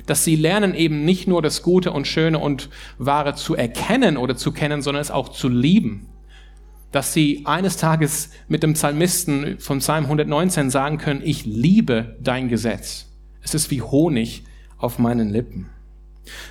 Dass 0.04 0.22
sie 0.22 0.36
lernen 0.36 0.74
eben 0.74 1.06
nicht 1.06 1.26
nur 1.26 1.40
das 1.40 1.62
Gute 1.62 1.92
und 1.92 2.06
Schöne 2.06 2.38
und 2.38 2.68
Wahre 2.98 3.36
zu 3.36 3.54
erkennen 3.54 4.18
oder 4.18 4.36
zu 4.36 4.52
kennen, 4.52 4.82
sondern 4.82 5.00
es 5.00 5.10
auch 5.10 5.30
zu 5.30 5.48
lieben 5.48 6.10
dass 6.94 7.12
sie 7.12 7.42
eines 7.44 7.76
Tages 7.76 8.30
mit 8.46 8.62
dem 8.62 8.74
Psalmisten 8.74 9.58
vom 9.58 9.80
Psalm 9.80 10.04
119 10.04 10.70
sagen 10.70 10.98
können, 10.98 11.22
ich 11.24 11.44
liebe 11.44 12.16
dein 12.20 12.48
Gesetz. 12.48 13.06
Es 13.42 13.52
ist 13.52 13.72
wie 13.72 13.82
Honig 13.82 14.44
auf 14.78 15.00
meinen 15.00 15.28
Lippen. 15.28 15.70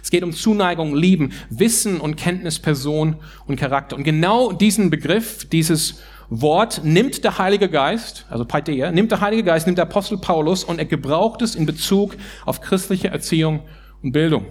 Es 0.02 0.12
geht 0.12 0.22
um 0.22 0.34
Zuneigung, 0.34 0.96
Lieben, 0.98 1.32
Wissen 1.50 2.02
und 2.02 2.18
Kenntnis, 2.18 2.60
Person 2.60 3.16
und 3.48 3.58
Charakter. 3.58 3.96
Und 3.96 4.04
genau 4.04 4.52
diesen 4.52 4.90
Begriff, 4.90 5.48
dieses 5.48 6.02
Wort 6.30 6.82
nimmt 6.84 7.24
der 7.24 7.38
Heilige 7.38 7.70
Geist, 7.70 8.26
also 8.30 8.44
Paideia, 8.44 8.92
nimmt 8.92 9.12
der 9.12 9.22
Heilige 9.22 9.44
Geist, 9.44 9.66
nimmt 9.66 9.78
der 9.78 9.86
Apostel 9.86 10.18
Paulus 10.18 10.66
und 10.66 10.78
er 10.78 10.86
gebraucht 10.86 11.42
es 11.42 11.56
in 11.56 11.66
Bezug 11.66 12.18
auf 12.46 12.60
christliche 12.60 13.08
Erziehung 13.08 13.62
und 14.02 14.12
Bildung. 14.12 14.46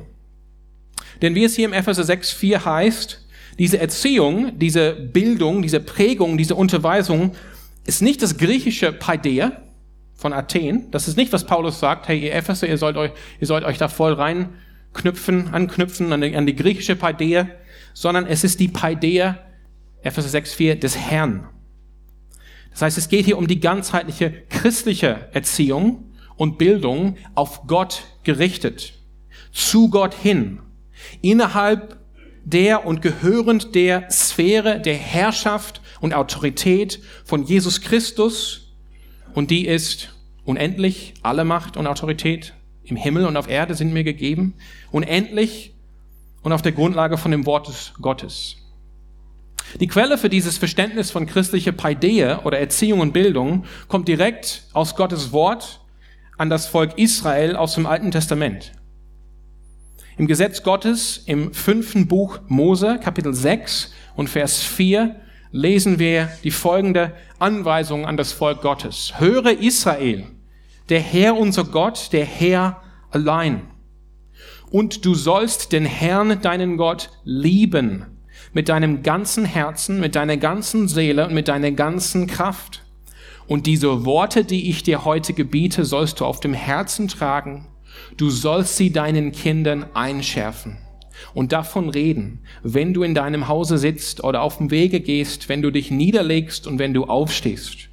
Denn 1.20 1.34
wie 1.34 1.44
es 1.44 1.54
hier 1.54 1.66
im 1.66 1.75
Epheser 1.75 2.02
6, 2.02 2.32
4 2.32 2.64
heißt, 2.64 3.22
diese 3.59 3.78
Erziehung, 3.78 4.59
diese 4.59 4.92
Bildung, 4.92 5.62
diese 5.62 5.80
Prägung, 5.80 6.38
diese 6.38 6.54
Unterweisung 6.54 7.32
ist 7.85 8.02
nicht 8.02 8.23
das 8.23 8.37
griechische 8.37 8.92
Paideia 8.92 9.62
von 10.14 10.32
Athen. 10.32 10.90
Das 10.90 11.09
ist 11.09 11.16
nicht, 11.16 11.32
was 11.32 11.44
Paulus 11.44 11.80
sagt, 11.80 12.09
hey, 12.09 12.18
ihr 12.18 12.35
Epheser, 12.35 12.68
ihr 12.68 12.78
sollt 12.78 12.97
euch, 12.97 13.11
ihr 13.40 13.47
sollt 13.47 13.64
euch 13.64 13.78
da 13.78 13.88
voll 13.88 14.14
reinknüpfen, 14.14 15.52
anknüpfen 15.52 16.12
an 16.12 16.21
die, 16.21 16.37
an 16.37 16.47
die 16.47 16.56
griechische 16.56 16.97
Paideia, 16.97 17.49
sondern 17.92 18.26
es 18.26 18.44
ist 18.44 18.61
die 18.61 18.68
Paideia, 18.68 19.38
Epheser 20.02 20.38
6,4, 20.38 20.76
des 20.76 20.97
Herrn. 20.97 21.49
Das 22.71 22.82
heißt, 22.82 22.99
es 22.99 23.09
geht 23.09 23.26
hier 23.26 23.37
um 23.37 23.47
die 23.47 23.61
ganzheitliche 23.61 24.32
christliche 24.49 25.28
Erziehung 25.32 26.12
und 26.37 26.56
Bildung 26.56 27.16
auf 27.35 27.66
Gott 27.66 28.04
gerichtet, 28.23 28.94
zu 29.52 29.90
Gott 29.90 30.14
hin, 30.14 30.61
innerhalb 31.21 32.01
der 32.44 32.87
und 32.87 33.02
gehörend 33.02 33.75
der 33.75 34.11
Sphäre 34.11 34.80
der 34.80 34.96
Herrschaft 34.96 35.80
und 36.00 36.14
Autorität 36.14 37.00
von 37.25 37.44
Jesus 37.44 37.80
Christus. 37.80 38.72
Und 39.34 39.50
die 39.50 39.66
ist 39.66 40.14
unendlich, 40.44 41.14
alle 41.22 41.44
Macht 41.44 41.76
und 41.76 41.87
Autorität 41.87 42.54
im 42.84 42.96
Himmel 42.96 43.26
und 43.26 43.37
auf 43.37 43.49
Erde 43.49 43.75
sind 43.75 43.92
mir 43.92 44.04
gegeben. 44.04 44.54
Unendlich 44.90 45.75
und 46.42 46.52
auf 46.52 46.62
der 46.62 46.72
Grundlage 46.72 47.16
von 47.16 47.30
dem 47.30 47.46
Wort 47.46 47.68
des 47.68 47.94
Gottes. 48.00 48.56
Die 49.80 49.87
Quelle 49.87 50.18
für 50.18 50.28
dieses 50.28 50.58
Verständnis 50.58 51.11
von 51.11 51.26
christlicher 51.26 51.72
Paideia 51.72 52.44
oder 52.44 52.58
Erziehung 52.58 53.00
und 53.00 53.12
Bildung 53.12 53.64
kommt 53.88 54.08
direkt 54.08 54.64
aus 54.72 54.96
Gottes 54.96 55.32
Wort 55.32 55.80
an 56.37 56.50
das 56.50 56.66
Volk 56.66 56.99
Israel 56.99 57.56
aus 57.56 57.75
dem 57.75 57.87
Alten 57.87 58.11
Testament. 58.11 58.72
Im 60.19 60.26
Gesetz 60.26 60.62
Gottes 60.62 61.23
im 61.25 61.54
fünften 61.54 62.07
Buch 62.07 62.40
Mose, 62.47 63.00
Kapitel 63.02 63.33
6 63.33 63.95
und 64.14 64.28
Vers 64.28 64.62
4, 64.62 65.16
lesen 65.52 65.99
wir 65.99 66.28
die 66.45 66.50
folgende 66.50 67.14
Anweisung 67.38 68.04
an 68.04 68.19
das 68.19 68.31
Volk 68.31 68.61
Gottes. 68.61 69.14
Höre 69.16 69.59
Israel, 69.59 70.26
der 70.90 71.00
Herr 71.00 71.35
unser 71.38 71.64
Gott, 71.64 72.11
der 72.12 72.26
Herr 72.26 72.83
allein. 73.11 73.62
Und 74.71 75.07
du 75.07 75.14
sollst 75.14 75.73
den 75.73 75.87
Herrn, 75.87 76.42
deinen 76.42 76.76
Gott, 76.76 77.09
lieben 77.25 78.04
mit 78.52 78.69
deinem 78.69 79.02
ganzen 79.02 79.47
Herzen, 79.47 79.99
mit 79.99 80.14
deiner 80.14 80.37
ganzen 80.37 80.88
Seele 80.88 81.26
und 81.26 81.33
mit 81.33 81.49
deiner 81.49 81.71
ganzen 81.71 82.26
Kraft. 82.26 82.83
Und 83.47 83.66
diese 83.66 84.04
Worte, 84.04 84.45
die 84.45 84.69
ich 84.69 84.83
dir 84.83 85.07
heute 85.07 85.33
gebiete, 85.33 85.87
sollst 85.87 86.21
du 86.21 86.26
auf 86.26 86.40
dem 86.40 86.52
Herzen 86.52 87.09
tragen 87.09 87.66
Du 88.16 88.30
sollst 88.30 88.76
sie 88.76 88.92
deinen 88.92 89.32
Kindern 89.32 89.87
einschärfen 89.94 90.78
und 91.35 91.52
davon 91.52 91.88
reden, 91.88 92.40
wenn 92.62 92.94
du 92.94 93.02
in 93.02 93.14
deinem 93.14 93.49
Hause 93.49 93.78
sitzt 93.78 94.23
oder 94.25 94.42
auf 94.42 94.59
dem 94.59 94.71
Wege 94.71 95.00
gehst, 95.00 95.49
wenn 95.49 95.62
du 95.62 95.71
dich 95.71 95.90
niederlegst 95.90 96.66
und 96.66 96.78
wenn 96.78 96.94
du 96.94 97.04
aufstehst. 97.04 97.88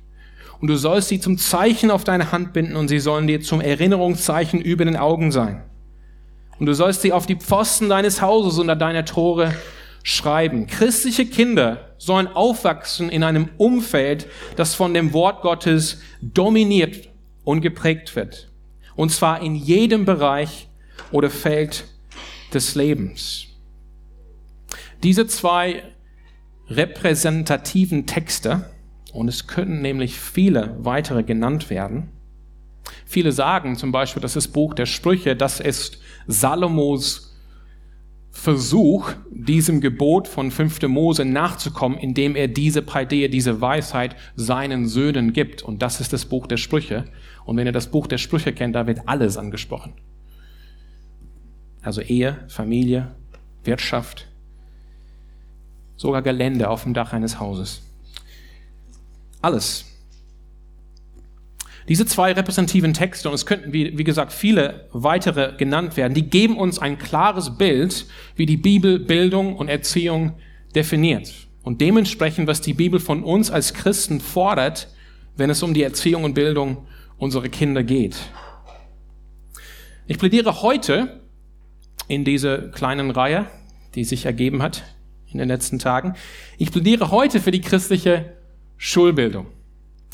Und 0.60 0.68
du 0.68 0.76
sollst 0.76 1.10
sie 1.10 1.20
zum 1.20 1.38
Zeichen 1.38 1.90
auf 1.90 2.04
deine 2.04 2.32
Hand 2.32 2.54
binden 2.54 2.76
und 2.76 2.90
sie 2.90 3.00
sollen 3.00 3.28
dir 3.28 3.42
zum 3.42 3.62
Erinnerungszeichen 3.62 4.60
über 4.60 4.84
den 4.84 4.98
Augen 4.98 5.32
sein. 5.32 5.64
Und 6.60 6.66
du 6.66 6.74
sollst 6.74 7.02
sie 7.02 7.14
auf 7.14 7.26
die 7.26 7.38
Pfosten 7.38 7.88
deines 7.88 8.22
Hauses 8.22 8.60
unter 8.60 8.76
deiner 8.76 9.06
Tore 9.06 9.54
schreiben. 10.04 10.68
Christliche 10.68 11.26
Kinder 11.26 11.94
sollen 11.98 12.28
aufwachsen 12.28 13.10
in 13.10 13.24
einem 13.24 13.50
Umfeld, 13.58 14.28
das 14.58 14.76
von 14.76 14.94
dem 14.94 15.14
Wort 15.14 15.42
Gottes 15.42 16.02
dominiert 16.22 17.10
und 17.46 17.62
geprägt 17.62 18.16
wird. 18.16 18.49
Und 19.00 19.12
zwar 19.14 19.42
in 19.42 19.56
jedem 19.56 20.04
Bereich 20.04 20.68
oder 21.14 21.30
Feld 21.30 21.86
des 22.54 22.76
Lebens. 22.76 23.46
Diese 25.04 25.26
zwei 25.26 25.84
repräsentativen 26.68 28.08
Texte, 28.08 28.70
und 29.14 29.30
es 29.30 29.48
könnten 29.48 29.82
nämlich 29.82 30.20
viele 30.20 30.76
weitere 30.80 31.24
genannt 31.24 31.70
werden, 31.70 32.10
Viele 33.06 33.32
sagen 33.32 33.76
zum 33.76 33.92
Beispiel, 33.92 34.22
dass 34.22 34.34
das 34.34 34.48
Buch 34.48 34.74
der 34.74 34.86
Sprüche, 34.86 35.36
das 35.36 35.60
ist 35.60 36.00
Salomos 36.28 37.36
Versuch, 38.32 39.12
diesem 39.32 39.82
Gebot 39.82 40.28
von 40.28 40.52
5. 40.52 40.84
Mose 40.84 41.26
nachzukommen, 41.26 41.98
indem 41.98 42.36
er 42.36 42.48
diese 42.48 42.82
Paideia, 42.82 43.28
diese 43.28 43.62
Weisheit 43.62 44.16
seinen 44.36 44.88
Söhnen 44.88 45.34
gibt. 45.34 45.62
Und 45.62 45.82
das 45.82 46.00
ist 46.00 46.14
das 46.14 46.26
Buch 46.26 46.48
der 46.48 46.58
Sprüche. 46.58 47.06
Und 47.50 47.58
wenn 47.58 47.66
ihr 47.66 47.74
das 47.74 47.88
Buch 47.88 48.06
der 48.06 48.20
Sprüche 48.20 48.54
kennt, 48.54 48.76
da 48.76 48.86
wird 48.86 49.08
alles 49.08 49.36
angesprochen. 49.36 49.94
Also 51.82 52.00
Ehe, 52.00 52.38
Familie, 52.48 53.10
Wirtschaft, 53.64 54.28
sogar 55.96 56.22
Gelände 56.22 56.70
auf 56.70 56.84
dem 56.84 56.94
Dach 56.94 57.12
eines 57.12 57.40
Hauses. 57.40 57.82
Alles. 59.42 59.86
Diese 61.88 62.06
zwei 62.06 62.34
repräsentativen 62.34 62.94
Texte, 62.94 63.30
und 63.30 63.34
es 63.34 63.48
könnten, 63.48 63.74
wie, 63.74 63.98
wie 63.98 64.04
gesagt, 64.04 64.32
viele 64.32 64.88
weitere 64.94 65.58
genannt 65.58 65.98
werden, 65.98 66.14
die 66.14 66.30
geben 66.30 66.56
uns 66.56 66.78
ein 66.78 67.00
klares 67.00 67.58
Bild, 67.58 68.06
wie 68.36 68.46
die 68.46 68.58
Bibel 68.58 69.00
Bildung 69.00 69.56
und 69.56 69.70
Erziehung 69.70 70.34
definiert. 70.76 71.34
Und 71.64 71.82
dementsprechend, 71.82 72.46
was 72.46 72.62
die 72.62 72.76
Bibel 72.76 73.00
von 73.00 73.24
uns 73.24 73.50
als 73.50 73.74
Christen 73.74 74.20
fordert, 74.20 74.88
wenn 75.36 75.50
es 75.50 75.64
um 75.64 75.74
die 75.74 75.82
Erziehung 75.82 76.26
und 76.26 76.36
Bildung 76.36 76.86
unserer 77.20 77.50
Kinder 77.50 77.84
geht. 77.84 78.18
Ich 80.08 80.18
plädiere 80.18 80.64
heute 80.64 81.22
in 82.08 82.26
dieser 82.26 82.70
kleinen 82.70 83.12
Reihe, 83.12 83.46
die 83.94 84.04
sich 84.04 84.26
ergeben 84.26 84.64
hat 84.64 84.84
in 85.32 85.38
den 85.38 85.48
letzten 85.48 85.78
Tagen. 85.78 86.16
Ich 86.58 86.72
plädiere 86.72 87.12
heute 87.12 87.40
für 87.40 87.52
die 87.52 87.62
christliche 87.62 88.34
Schulbildung. 88.78 89.46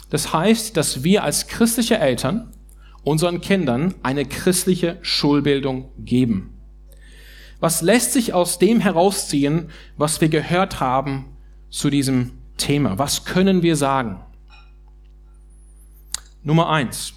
Das 0.09 0.33
heißt, 0.33 0.75
dass 0.75 1.03
wir 1.03 1.23
als 1.23 1.47
christliche 1.47 1.97
Eltern 1.97 2.51
unseren 3.03 3.39
Kindern 3.39 3.93
eine 4.03 4.25
christliche 4.25 4.97
Schulbildung 5.01 5.89
geben. 5.99 6.57
Was 7.59 7.81
lässt 7.81 8.11
sich 8.11 8.33
aus 8.33 8.59
dem 8.59 8.81
herausziehen, 8.81 9.69
was 9.95 10.19
wir 10.19 10.29
gehört 10.29 10.79
haben 10.79 11.37
zu 11.69 11.89
diesem 11.89 12.31
Thema? 12.57 12.99
Was 12.99 13.23
können 13.23 13.61
wir 13.61 13.75
sagen? 13.75 14.24
Nummer 16.45 16.69
eins. 16.69 17.13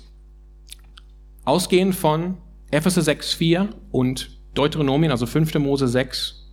Ausgehend 1.44 1.94
von 1.94 2.38
Epheser 2.70 3.02
6, 3.02 3.34
4 3.34 3.68
und 3.90 4.30
Deuteronomien, 4.54 5.10
also 5.10 5.26
5. 5.26 5.54
Mose 5.56 5.86
6, 5.86 6.46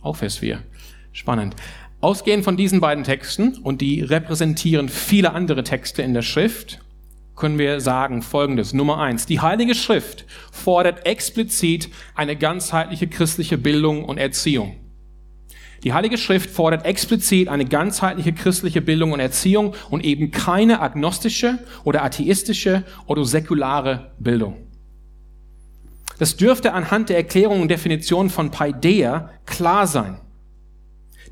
auch 0.00 0.14
Vers 0.14 0.36
4. 0.36 0.62
Spannend. 1.10 1.56
Ausgehend 2.00 2.44
von 2.44 2.56
diesen 2.56 2.78
beiden 2.80 3.02
Texten, 3.02 3.58
und 3.58 3.80
die 3.80 4.02
repräsentieren 4.02 4.88
viele 4.88 5.32
andere 5.32 5.64
Texte 5.64 6.02
in 6.02 6.14
der 6.14 6.22
Schrift, 6.22 6.80
können 7.34 7.58
wir 7.58 7.80
sagen 7.80 8.22
Folgendes. 8.22 8.72
Nummer 8.72 8.98
eins. 8.98 9.26
Die 9.26 9.40
Heilige 9.40 9.74
Schrift 9.74 10.26
fordert 10.52 11.06
explizit 11.06 11.88
eine 12.14 12.36
ganzheitliche 12.36 13.08
christliche 13.08 13.58
Bildung 13.58 14.04
und 14.04 14.18
Erziehung. 14.18 14.76
Die 15.82 15.94
Heilige 15.94 16.18
Schrift 16.18 16.50
fordert 16.50 16.84
explizit 16.84 17.48
eine 17.48 17.64
ganzheitliche 17.64 18.32
christliche 18.32 18.82
Bildung 18.82 19.12
und 19.12 19.20
Erziehung 19.20 19.74
und 19.88 20.04
eben 20.04 20.30
keine 20.30 20.80
agnostische 20.80 21.58
oder 21.84 22.04
atheistische 22.04 22.84
oder 23.06 23.24
säkulare 23.24 24.12
Bildung. 24.18 24.56
Das 26.18 26.36
dürfte 26.36 26.74
anhand 26.74 27.08
der 27.08 27.16
Erklärung 27.16 27.62
und 27.62 27.70
Definition 27.70 28.28
von 28.28 28.50
Paideia 28.50 29.30
klar 29.46 29.86
sein. 29.86 30.20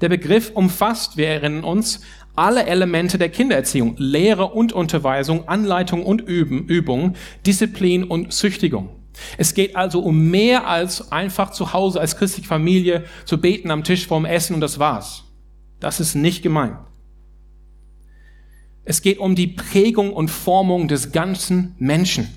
Der 0.01 0.09
Begriff 0.09 0.51
umfasst, 0.55 1.19
wir 1.19 1.29
erinnern 1.29 1.65
uns, 1.65 2.01
alle 2.35 2.65
Elemente 2.65 3.19
der 3.19 3.29
Kindererziehung, 3.29 3.97
Lehre 3.99 4.47
und 4.47 4.73
Unterweisung, 4.73 5.47
Anleitung 5.49 6.07
und 6.07 6.23
Üben, 6.23 6.67
Übung, 6.67 7.17
Disziplin 7.45 8.05
und 8.05 8.33
Züchtigung. 8.33 8.98
Es 9.37 9.55
geht 9.55 9.77
also 9.77 10.01
um 10.01 10.31
mehr 10.31 10.67
als 10.67 11.13
einfach 11.13 11.51
zu 11.51 11.73
Hause 11.73 12.01
als 12.01 12.17
christliche 12.17 12.49
Familie 12.49 13.05
zu 13.25 13.41
beten 13.41 13.71
am 13.71 13.85
Tisch 13.85 14.07
vorm 14.07 14.25
Essen 14.25 14.55
und 14.55 14.61
das 14.61 14.79
war's. 14.79 15.25
Das 15.81 16.01
ist 16.01 16.15
nicht 16.15 16.43
gemeint. 16.43 16.77
Es 18.85 19.03
geht 19.03 19.19
um 19.19 19.35
die 19.35 19.49
Prägung 19.49 20.13
und 20.13 20.31
Formung 20.31 20.89
des 20.89 21.13
ganzen 21.13 21.75
Menschen. 21.79 22.29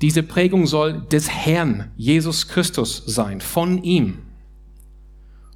Diese 0.00 0.22
Prägung 0.22 0.66
soll 0.66 1.02
des 1.02 1.28
Herrn 1.28 1.90
Jesus 1.96 2.48
Christus 2.48 3.02
sein, 3.06 3.40
von 3.40 3.82
ihm. 3.82 4.18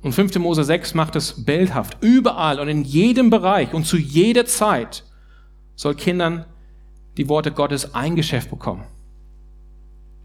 Und 0.03 0.13
5. 0.13 0.39
Mose 0.39 0.63
6 0.63 0.95
macht 0.95 1.17
es 1.17 1.45
bildhaft. 1.45 1.99
Überall 2.01 2.61
und 2.61 2.69
in 2.69 2.85
jedem 2.85 3.31
Bereich 3.31 3.73
und 3.75 3.87
zu 3.87 3.97
jeder 3.97 4.47
Zeit 4.47 5.05
soll 5.75 5.95
Kindern 5.95 6.45
die 7.17 7.29
Worte 7.29 7.51
Gottes 7.51 7.95
eingeschäft 7.95 8.51
bekommen. 8.51 8.85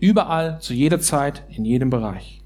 Überall, 0.01 0.59
zu 0.59 0.73
jeder 0.73 0.99
Zeit, 0.99 1.43
in 1.55 1.63
jedem 1.63 1.91
Bereich. 1.91 2.41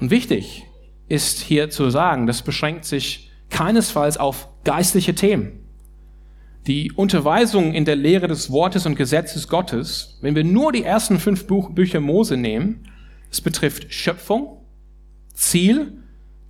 Und 0.00 0.10
wichtig 0.10 0.64
ist 1.08 1.40
hier 1.40 1.70
zu 1.70 1.88
sagen, 1.88 2.26
das 2.26 2.42
beschränkt 2.42 2.84
sich 2.84 3.30
keinesfalls 3.48 4.18
auf 4.18 4.48
geistliche 4.64 5.14
Themen. 5.14 5.64
Die 6.66 6.92
Unterweisung 6.92 7.72
in 7.72 7.84
der 7.84 7.96
Lehre 7.96 8.26
des 8.26 8.50
Wortes 8.50 8.86
und 8.86 8.96
Gesetzes 8.96 9.48
Gottes, 9.48 10.18
wenn 10.20 10.34
wir 10.34 10.44
nur 10.44 10.72
die 10.72 10.82
ersten 10.82 11.18
fünf 11.18 11.46
Buch, 11.46 11.70
Bücher 11.70 12.00
Mose 12.00 12.36
nehmen, 12.36 12.90
es 13.30 13.40
betrifft 13.40 13.94
Schöpfung, 13.94 14.58
Ziel 15.32 16.02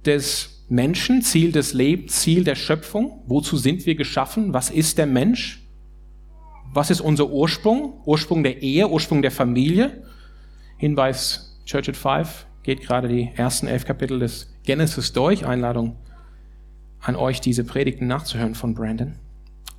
des 0.06 0.64
Menschen, 0.70 1.20
Ziel 1.20 1.52
des 1.52 1.74
Lebens, 1.74 2.20
Ziel 2.20 2.44
der 2.44 2.54
Schöpfung. 2.54 3.22
Wozu 3.26 3.58
sind 3.58 3.84
wir 3.84 3.94
geschaffen? 3.94 4.54
Was 4.54 4.70
ist 4.70 4.96
der 4.96 5.06
Mensch? 5.06 5.67
Was 6.78 6.90
ist 6.90 7.00
unser 7.00 7.28
Ursprung? 7.28 7.94
Ursprung 8.04 8.44
der 8.44 8.62
Ehe, 8.62 8.88
Ursprung 8.88 9.20
der 9.20 9.32
Familie. 9.32 10.04
Hinweis 10.76 11.60
Church 11.64 11.88
at 11.88 11.96
Five 11.96 12.46
geht 12.62 12.82
gerade 12.82 13.08
die 13.08 13.32
ersten 13.34 13.66
elf 13.66 13.84
Kapitel 13.84 14.20
des 14.20 14.54
Genesis 14.62 15.12
durch. 15.12 15.44
Einladung 15.44 15.96
an 17.00 17.16
euch, 17.16 17.40
diese 17.40 17.64
Predigten 17.64 18.06
nachzuhören 18.06 18.54
von 18.54 18.74
Brandon. 18.74 19.16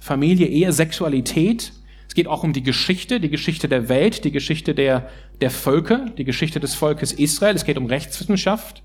Familie, 0.01 0.47
Ehe, 0.47 0.73
Sexualität. 0.73 1.71
Es 2.05 2.15
geht 2.15 2.27
auch 2.27 2.43
um 2.43 2.51
die 2.51 2.63
Geschichte, 2.63 3.21
die 3.21 3.29
Geschichte 3.29 3.69
der 3.69 3.87
Welt, 3.87 4.25
die 4.25 4.33
Geschichte 4.33 4.75
der, 4.75 5.07
der 5.39 5.51
Völker, 5.51 6.07
die 6.17 6.25
Geschichte 6.25 6.59
des 6.59 6.75
Volkes 6.75 7.13
Israel. 7.13 7.55
Es 7.55 7.63
geht 7.63 7.77
um 7.77 7.85
Rechtswissenschaft. 7.85 8.83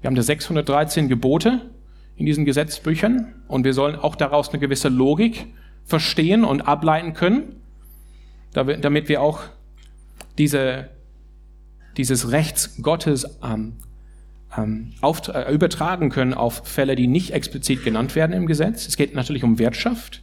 Wir 0.00 0.08
haben 0.08 0.16
da 0.16 0.22
613 0.22 1.08
Gebote 1.08 1.70
in 2.16 2.26
diesen 2.26 2.44
Gesetzbüchern 2.44 3.36
und 3.46 3.62
wir 3.64 3.72
sollen 3.72 3.94
auch 3.94 4.16
daraus 4.16 4.48
eine 4.48 4.58
gewisse 4.58 4.88
Logik 4.88 5.46
verstehen 5.90 6.44
und 6.44 6.62
ableiten 6.62 7.12
können, 7.12 7.60
damit 8.52 9.08
wir 9.08 9.20
auch 9.20 9.42
diese, 10.38 10.88
dieses 11.96 12.30
Rechts 12.30 12.80
Gottes 12.80 13.26
ähm, 13.42 13.76
ähm, 14.56 14.92
auf, 15.00 15.26
äh, 15.28 15.52
übertragen 15.52 16.08
können 16.10 16.32
auf 16.32 16.66
Fälle, 16.66 16.96
die 16.96 17.06
nicht 17.06 17.32
explizit 17.32 17.84
genannt 17.84 18.14
werden 18.14 18.32
im 18.32 18.46
Gesetz. 18.46 18.86
Es 18.86 18.96
geht 18.96 19.14
natürlich 19.14 19.44
um 19.44 19.58
Wirtschaft. 19.58 20.22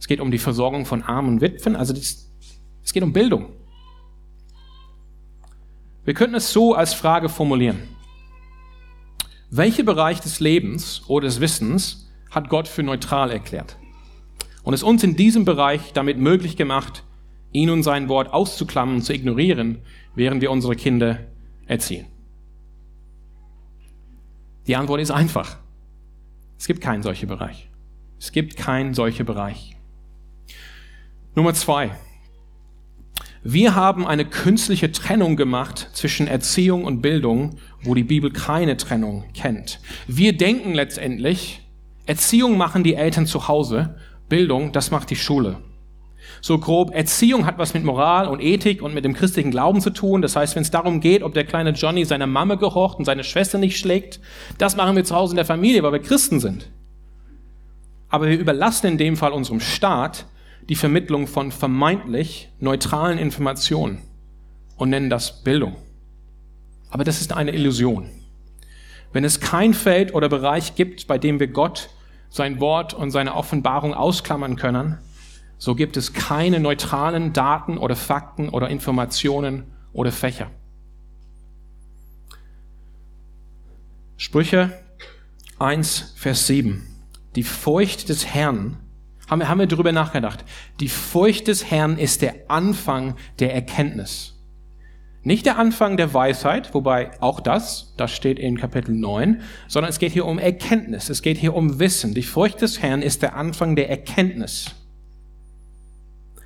Es 0.00 0.06
geht 0.06 0.20
um 0.20 0.30
die 0.30 0.38
Versorgung 0.38 0.86
von 0.86 1.02
armen 1.02 1.40
Witwen. 1.40 1.76
Also 1.76 1.92
das, 1.92 2.30
es 2.82 2.92
geht 2.92 3.02
um 3.02 3.12
Bildung. 3.12 3.50
Wir 6.04 6.14
könnten 6.14 6.36
es 6.36 6.52
so 6.52 6.74
als 6.74 6.94
Frage 6.94 7.28
formulieren. 7.28 7.80
Welche 9.50 9.84
Bereich 9.84 10.20
des 10.20 10.40
Lebens 10.40 11.02
oder 11.06 11.26
des 11.26 11.40
Wissens 11.40 12.08
hat 12.30 12.48
Gott 12.48 12.68
für 12.68 12.82
neutral 12.82 13.30
erklärt? 13.30 13.76
Und 14.68 14.74
es 14.74 14.82
uns 14.82 15.02
in 15.02 15.16
diesem 15.16 15.46
Bereich 15.46 15.94
damit 15.94 16.18
möglich 16.18 16.54
gemacht, 16.54 17.02
ihn 17.52 17.70
und 17.70 17.82
sein 17.82 18.10
Wort 18.10 18.34
auszuklammern 18.34 19.00
zu 19.00 19.14
ignorieren, 19.14 19.78
während 20.14 20.42
wir 20.42 20.50
unsere 20.50 20.76
Kinder 20.76 21.20
erziehen? 21.66 22.04
Die 24.66 24.76
Antwort 24.76 25.00
ist 25.00 25.10
einfach. 25.10 25.56
Es 26.58 26.66
gibt 26.66 26.82
keinen 26.82 27.02
solchen 27.02 27.30
Bereich. 27.30 27.70
Es 28.20 28.30
gibt 28.30 28.58
keinen 28.58 28.92
solchen 28.92 29.24
Bereich. 29.24 29.74
Nummer 31.34 31.54
zwei. 31.54 31.92
Wir 33.42 33.74
haben 33.74 34.06
eine 34.06 34.26
künstliche 34.26 34.92
Trennung 34.92 35.36
gemacht 35.36 35.88
zwischen 35.94 36.26
Erziehung 36.26 36.84
und 36.84 37.00
Bildung, 37.00 37.56
wo 37.84 37.94
die 37.94 38.04
Bibel 38.04 38.30
keine 38.30 38.76
Trennung 38.76 39.24
kennt. 39.32 39.80
Wir 40.06 40.36
denken 40.36 40.74
letztendlich, 40.74 41.62
Erziehung 42.04 42.58
machen 42.58 42.84
die 42.84 42.96
Eltern 42.96 43.24
zu 43.24 43.48
Hause, 43.48 43.96
Bildung, 44.28 44.72
das 44.72 44.90
macht 44.90 45.10
die 45.10 45.16
Schule. 45.16 45.58
So 46.40 46.58
grob, 46.58 46.94
Erziehung 46.94 47.46
hat 47.46 47.58
was 47.58 47.74
mit 47.74 47.84
Moral 47.84 48.28
und 48.28 48.40
Ethik 48.40 48.82
und 48.82 48.94
mit 48.94 49.04
dem 49.04 49.14
christlichen 49.14 49.50
Glauben 49.50 49.80
zu 49.80 49.90
tun. 49.90 50.22
Das 50.22 50.36
heißt, 50.36 50.54
wenn 50.54 50.62
es 50.62 50.70
darum 50.70 51.00
geht, 51.00 51.22
ob 51.22 51.34
der 51.34 51.44
kleine 51.44 51.70
Johnny 51.70 52.04
seiner 52.04 52.26
Mama 52.26 52.54
gehorcht 52.56 52.98
und 52.98 53.04
seine 53.04 53.24
Schwester 53.24 53.58
nicht 53.58 53.78
schlägt, 53.78 54.20
das 54.58 54.76
machen 54.76 54.96
wir 54.96 55.04
zu 55.04 55.14
Hause 55.14 55.32
in 55.32 55.36
der 55.36 55.44
Familie, 55.44 55.82
weil 55.82 55.92
wir 55.92 55.98
Christen 56.00 56.40
sind. 56.40 56.70
Aber 58.08 58.28
wir 58.28 58.38
überlassen 58.38 58.86
in 58.86 58.98
dem 58.98 59.16
Fall 59.16 59.32
unserem 59.32 59.60
Staat 59.60 60.26
die 60.68 60.76
Vermittlung 60.76 61.26
von 61.26 61.50
vermeintlich 61.50 62.50
neutralen 62.60 63.18
Informationen 63.18 64.02
und 64.76 64.90
nennen 64.90 65.10
das 65.10 65.42
Bildung. 65.42 65.76
Aber 66.90 67.04
das 67.04 67.20
ist 67.20 67.32
eine 67.32 67.52
Illusion. 67.52 68.10
Wenn 69.12 69.24
es 69.24 69.40
kein 69.40 69.74
Feld 69.74 70.14
oder 70.14 70.28
Bereich 70.28 70.74
gibt, 70.74 71.06
bei 71.06 71.18
dem 71.18 71.40
wir 71.40 71.48
Gott, 71.48 71.88
sein 72.30 72.60
Wort 72.60 72.94
und 72.94 73.10
seine 73.10 73.34
Offenbarung 73.34 73.94
ausklammern 73.94 74.56
können, 74.56 74.98
so 75.58 75.74
gibt 75.74 75.96
es 75.96 76.12
keine 76.12 76.60
neutralen 76.60 77.32
Daten 77.32 77.78
oder 77.78 77.96
Fakten 77.96 78.48
oder 78.48 78.68
Informationen 78.68 79.64
oder 79.92 80.12
Fächer. 80.12 80.50
Sprüche 84.16 84.72
1, 85.58 86.14
Vers 86.16 86.46
7. 86.46 86.86
Die 87.34 87.42
Furcht 87.42 88.08
des 88.08 88.26
Herrn, 88.26 88.78
haben 89.28 89.40
wir, 89.40 89.48
haben 89.48 89.58
wir 89.58 89.66
darüber 89.66 89.92
nachgedacht, 89.92 90.44
die 90.80 90.88
Furcht 90.88 91.48
des 91.48 91.70
Herrn 91.70 91.98
ist 91.98 92.22
der 92.22 92.34
Anfang 92.48 93.16
der 93.38 93.54
Erkenntnis. 93.54 94.37
Nicht 95.24 95.46
der 95.46 95.58
Anfang 95.58 95.96
der 95.96 96.14
Weisheit, 96.14 96.72
wobei 96.74 97.10
auch 97.20 97.40
das, 97.40 97.92
das 97.96 98.12
steht 98.12 98.38
in 98.38 98.56
Kapitel 98.56 98.94
9, 98.94 99.42
sondern 99.66 99.90
es 99.90 99.98
geht 99.98 100.12
hier 100.12 100.26
um 100.26 100.38
Erkenntnis, 100.38 101.10
es 101.10 101.22
geht 101.22 101.38
hier 101.38 101.54
um 101.54 101.78
Wissen. 101.80 102.14
Die 102.14 102.22
Furcht 102.22 102.62
des 102.62 102.80
Herrn 102.80 103.02
ist 103.02 103.22
der 103.22 103.36
Anfang 103.36 103.74
der 103.74 103.90
Erkenntnis. 103.90 104.70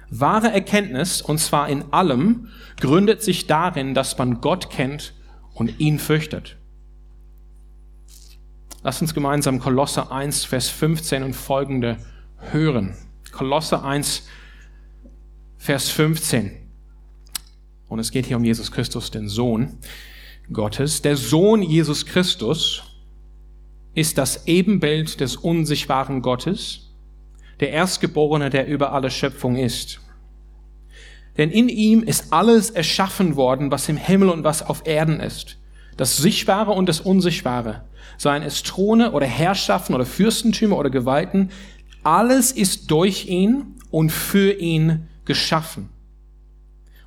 Wahre 0.09 0.53
Erkenntnis, 0.53 1.23
und 1.23 1.39
zwar 1.39 1.69
in 1.69 1.93
allem, 1.93 2.49
gründet 2.81 3.23
sich 3.23 3.47
darin, 3.47 3.95
dass 3.95 4.19
man 4.19 4.41
Gott 4.41 4.71
kennt 4.71 5.15
und 5.55 5.79
ihn 5.79 5.99
fürchtet. 5.99 6.57
Lass 8.83 9.01
uns 9.01 9.15
gemeinsam 9.15 9.61
Kolosse 9.61 10.11
1, 10.11 10.45
Vers 10.45 10.69
15 10.69 11.23
und 11.23 11.35
folgende 11.35 11.99
hören. 12.51 12.95
Kolosse 13.31 13.83
1, 13.83 14.27
Vers 15.57 15.89
15. 15.91 16.62
Und 17.93 17.99
es 17.99 18.11
geht 18.11 18.25
hier 18.25 18.39
um 18.39 18.45
Jesus 18.45 18.73
Christus, 18.73 19.11
den 19.11 19.29
Sohn 19.29 19.75
Gottes. 20.51 21.03
Der 21.03 21.15
Sohn 21.15 21.61
Jesus 21.61 22.07
Christus 22.07 22.83
ist 23.93 24.17
das 24.17 24.47
Ebenbild 24.47 25.21
des 25.21 25.37
unsichtbaren 25.37 26.23
Gottes, 26.23 26.89
der 27.61 27.69
Erstgeborene, 27.69 28.49
der 28.49 28.67
über 28.67 28.95
alle 28.95 29.11
Schöpfung 29.11 29.57
ist. 29.57 30.01
Denn 31.37 31.51
in 31.51 31.69
ihm 31.69 32.03
ist 32.03 32.33
alles 32.33 32.71
erschaffen 32.71 33.37
worden, 33.37 33.71
was 33.71 33.91
im 33.91 33.99
Himmel 33.99 34.31
und 34.31 34.43
was 34.43 34.63
auf 34.63 34.87
Erden 34.87 35.21
ist. 35.21 35.59
Das 35.99 36.17
Sichtbare 36.17 36.73
und 36.73 36.89
das 36.89 37.03
Unsichtbare. 37.03 37.85
Seien 38.17 38.43
es 38.43 38.63
Throne 38.63 39.13
oder 39.13 39.27
Herrschaften 39.27 39.93
oder 39.93 40.07
Fürstentümer 40.07 40.79
oder 40.79 40.89
Gewalten. 40.89 41.51
Alles 42.05 42.53
ist 42.53 42.91
durch 42.91 43.27
ihn 43.27 43.75
und 43.91 44.11
für 44.11 44.53
ihn 44.55 45.09
geschaffen. 45.27 45.91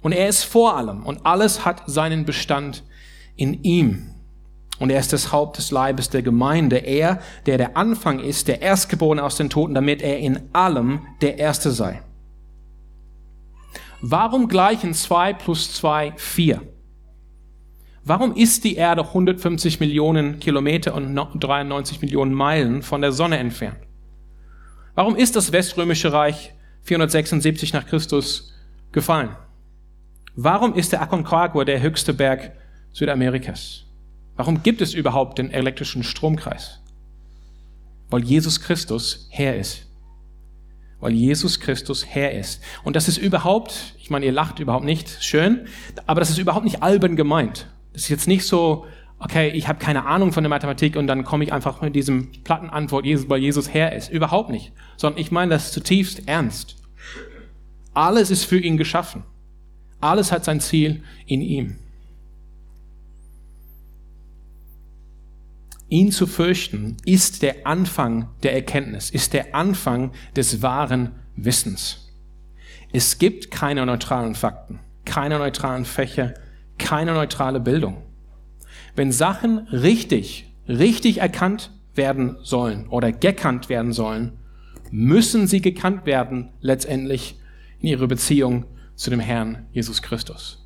Und 0.05 0.11
er 0.11 0.29
ist 0.29 0.43
vor 0.43 0.77
allem 0.77 1.01
und 1.01 1.25
alles 1.25 1.65
hat 1.65 1.81
seinen 1.87 2.25
Bestand 2.25 2.83
in 3.35 3.63
ihm. 3.63 4.11
Und 4.77 4.91
er 4.91 4.99
ist 4.99 5.11
das 5.13 5.31
Haupt 5.31 5.57
des 5.57 5.71
Leibes 5.71 6.11
der 6.11 6.21
Gemeinde. 6.21 6.75
Er, 6.75 7.23
der 7.47 7.57
der 7.57 7.75
Anfang 7.75 8.19
ist, 8.19 8.47
der 8.47 8.61
Erstgeborene 8.61 9.23
aus 9.23 9.35
den 9.35 9.49
Toten, 9.49 9.73
damit 9.73 10.03
er 10.03 10.19
in 10.19 10.41
allem 10.53 11.01
der 11.21 11.39
Erste 11.39 11.71
sei. 11.71 12.03
Warum 13.99 14.47
gleichen 14.47 14.93
zwei 14.93 15.33
plus 15.33 15.73
zwei 15.73 16.13
vier? 16.17 16.61
Warum 18.03 18.35
ist 18.35 18.63
die 18.63 18.75
Erde 18.75 19.07
150 19.07 19.79
Millionen 19.79 20.39
Kilometer 20.39 20.93
und 20.93 21.15
93 21.15 22.01
Millionen 22.01 22.35
Meilen 22.35 22.83
von 22.83 23.01
der 23.01 23.11
Sonne 23.11 23.39
entfernt? 23.39 23.79
Warum 24.93 25.15
ist 25.15 25.35
das 25.35 25.51
Weströmische 25.51 26.13
Reich 26.13 26.53
476 26.83 27.73
nach 27.73 27.87
Christus 27.87 28.53
gefallen? 28.91 29.35
Warum 30.35 30.73
ist 30.75 30.91
der 30.91 31.01
Aconcagua 31.01 31.65
der 31.65 31.81
höchste 31.81 32.13
Berg 32.13 32.51
Südamerikas? 32.91 33.85
Warum 34.35 34.63
gibt 34.63 34.81
es 34.81 34.93
überhaupt 34.93 35.37
den 35.37 35.51
elektrischen 35.51 36.03
Stromkreis? 36.03 36.81
Weil 38.09 38.23
Jesus 38.23 38.61
Christus 38.61 39.27
Herr 39.31 39.55
ist 39.55 39.85
weil 40.99 41.13
Jesus 41.13 41.59
Christus 41.59 42.05
Herr 42.05 42.31
ist. 42.31 42.63
Und 42.83 42.95
das 42.95 43.07
ist 43.07 43.17
überhaupt, 43.17 43.93
ich 43.99 44.09
meine, 44.09 44.25
ihr 44.25 44.31
lacht 44.31 44.59
überhaupt 44.59 44.85
nicht, 44.85 45.23
schön, 45.23 45.67
aber 46.07 46.19
das 46.19 46.29
ist 46.29 46.37
überhaupt 46.37 46.65
nicht 46.65 46.81
albern 46.81 47.15
gemeint. 47.15 47.67
Das 47.93 48.03
ist 48.03 48.09
jetzt 48.09 48.27
nicht 48.27 48.45
so, 48.45 48.85
okay, 49.19 49.49
ich 49.49 49.67
habe 49.67 49.77
keine 49.77 50.05
Ahnung 50.05 50.31
von 50.31 50.43
der 50.43 50.49
Mathematik 50.49 50.95
und 50.95 51.07
dann 51.07 51.23
komme 51.23 51.43
ich 51.43 51.53
einfach 51.53 51.81
mit 51.81 51.95
diesem 51.95 52.31
platten 52.43 52.71
Antwort, 52.71 53.05
weil 53.05 53.39
Jesus 53.39 53.69
Herr 53.73 53.93
ist. 53.93 54.09
Überhaupt 54.09 54.49
nicht. 54.49 54.71
Sondern 54.97 55.21
ich 55.21 55.31
meine 55.31 55.51
das 55.51 55.71
zutiefst 55.71 56.27
ernst. 56.27 56.77
Alles 57.93 58.31
ist 58.31 58.45
für 58.45 58.57
ihn 58.57 58.77
geschaffen. 58.77 59.23
Alles 60.05 60.31
hat 60.31 60.45
sein 60.45 60.59
Ziel 60.59 61.01
in 61.25 61.41
ihm. 61.41 61.77
Ihn 65.89 66.11
zu 66.11 66.27
fürchten 66.27 66.97
ist 67.05 67.41
der 67.41 67.65
Anfang 67.65 68.29
der 68.43 68.53
Erkenntnis, 68.53 69.09
ist 69.09 69.33
der 69.33 69.55
Anfang 69.55 70.11
des 70.35 70.61
wahren 70.61 71.11
Wissens. 71.35 72.11
Es 72.93 73.17
gibt 73.17 73.49
keine 73.49 73.83
neutralen 73.85 74.35
Fakten, 74.35 74.79
keine 75.05 75.39
neutralen 75.39 75.85
Fächer, 75.85 76.35
keine 76.77 77.13
neutrale 77.13 77.59
Bildung. 77.59 77.97
Wenn 78.95 79.11
Sachen 79.11 79.67
richtig, 79.69 80.51
richtig 80.67 81.17
erkannt 81.17 81.71
werden 81.95 82.37
sollen 82.43 82.87
oder 82.89 83.11
gekannt 83.11 83.69
werden 83.69 83.91
sollen, 83.91 84.33
müssen 84.91 85.47
sie 85.47 85.61
gekannt 85.61 86.05
werden 86.05 86.49
letztendlich 86.61 87.39
in 87.79 87.87
ihrer 87.87 88.07
Beziehung 88.07 88.65
zu 88.95 89.09
dem 89.09 89.19
Herrn 89.19 89.67
Jesus 89.71 90.01
Christus. 90.01 90.61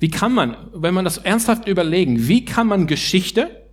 Wie 0.00 0.10
kann 0.10 0.32
man, 0.32 0.56
wenn 0.74 0.94
man 0.94 1.04
das 1.04 1.18
ernsthaft 1.18 1.68
überlegen, 1.68 2.28
wie 2.28 2.44
kann 2.44 2.66
man 2.66 2.86
Geschichte 2.86 3.64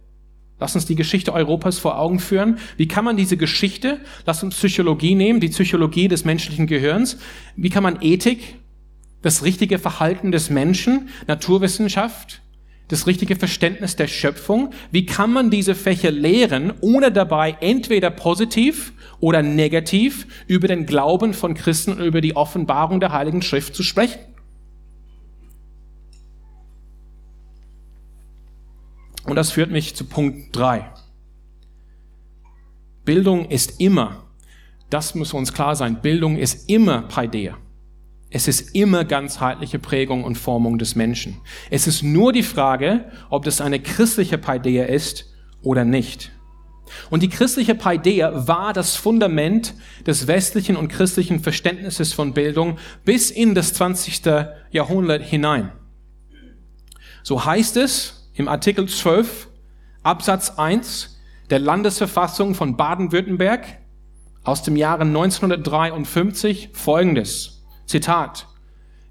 Lass 0.62 0.76
uns 0.76 0.86
die 0.86 0.96
Geschichte 0.96 1.34
Europas 1.34 1.80
vor 1.80 1.98
Augen 1.98 2.20
führen. 2.20 2.60
Wie 2.78 2.88
kann 2.88 3.04
man 3.04 3.18
diese 3.18 3.36
Geschichte, 3.36 4.00
lass 4.28 4.44
uns 4.44 4.56
Psychologie 4.56 5.16
nehmen, 5.16 5.40
die 5.40 5.50
Psychologie 5.50 6.08
des 6.08 6.24
menschlichen 6.24 6.68
Gehirns. 6.68 7.18
Wie 7.56 7.72
kann 7.72 7.82
man 7.82 7.98
Ethik, 8.02 8.60
das 9.24 9.44
richtige 9.44 9.80
Verhalten 9.80 10.32
des 10.32 10.52
Menschen, 10.52 11.10
Naturwissenschaft, 11.26 12.44
das 12.92 13.08
richtige 13.08 13.36
Verständnis 13.36 13.96
der 13.96 14.08
Schöpfung, 14.08 14.74
wie 14.92 15.06
kann 15.06 15.32
man 15.32 15.50
diese 15.50 15.76
Fächer 15.76 16.12
lehren, 16.12 16.74
ohne 16.82 17.12
dabei 17.12 17.58
entweder 17.62 18.10
positiv 18.10 18.94
oder 19.20 19.42
negativ 19.42 20.28
über 20.48 20.68
den 20.68 20.86
Glauben 20.86 21.34
von 21.34 21.54
Christen 21.54 21.94
und 21.94 22.02
über 22.02 22.22
die 22.22 22.36
Offenbarung 22.36 23.00
der 23.00 23.12
Heiligen 23.14 23.42
Schrift 23.42 23.76
zu 23.76 23.84
sprechen? 23.84 24.20
Und 29.24 29.36
das 29.36 29.52
führt 29.52 29.72
mich 29.72 29.96
zu 29.96 30.06
Punkt 30.06 30.56
drei. 30.56 30.92
Bildung 33.06 33.46
ist 33.46 33.80
immer, 33.80 34.24
das 34.90 35.16
muss 35.16 35.34
uns 35.34 35.54
klar 35.54 35.76
sein, 35.76 36.02
Bildung 36.02 36.38
ist 36.38 36.70
immer 36.70 37.04
Paideia. 37.04 37.58
Es 38.34 38.48
ist 38.48 38.74
immer 38.74 39.04
ganzheitliche 39.04 39.78
Prägung 39.78 40.24
und 40.24 40.38
Formung 40.38 40.78
des 40.78 40.96
Menschen. 40.96 41.42
Es 41.70 41.86
ist 41.86 42.02
nur 42.02 42.32
die 42.32 42.44
Frage, 42.44 43.12
ob 43.30 43.44
das 43.44 43.60
eine 43.60 43.80
christliche 43.82 44.38
Paideia 44.38 44.86
ist 44.86 45.26
oder 45.62 45.84
nicht. 45.84 46.32
Und 47.10 47.24
die 47.24 47.30
christliche 47.30 47.76
Paideia 47.76 48.48
war 48.48 48.72
das 48.72 48.96
Fundament 48.96 49.74
des 50.08 50.28
westlichen 50.28 50.78
und 50.78 50.88
christlichen 50.88 51.42
Verständnisses 51.42 52.14
von 52.14 52.34
Bildung 52.34 52.78
bis 53.04 53.32
in 53.32 53.54
das 53.54 53.74
20. 53.74 54.22
Jahrhundert 54.72 55.24
hinein. 55.24 55.74
So 57.24 57.44
heißt 57.46 57.78
es 57.78 58.30
im 58.34 58.48
Artikel 58.48 58.88
12 58.88 59.50
Absatz 60.04 60.52
1 60.52 61.20
der 61.50 61.60
Landesverfassung 61.60 62.56
von 62.56 62.78
Baden-Württemberg 62.78 63.66
aus 64.44 64.64
dem 64.64 64.78
Jahre 64.78 65.04
1953 65.04 66.70
folgendes. 66.74 67.61
Zitat. 67.92 68.48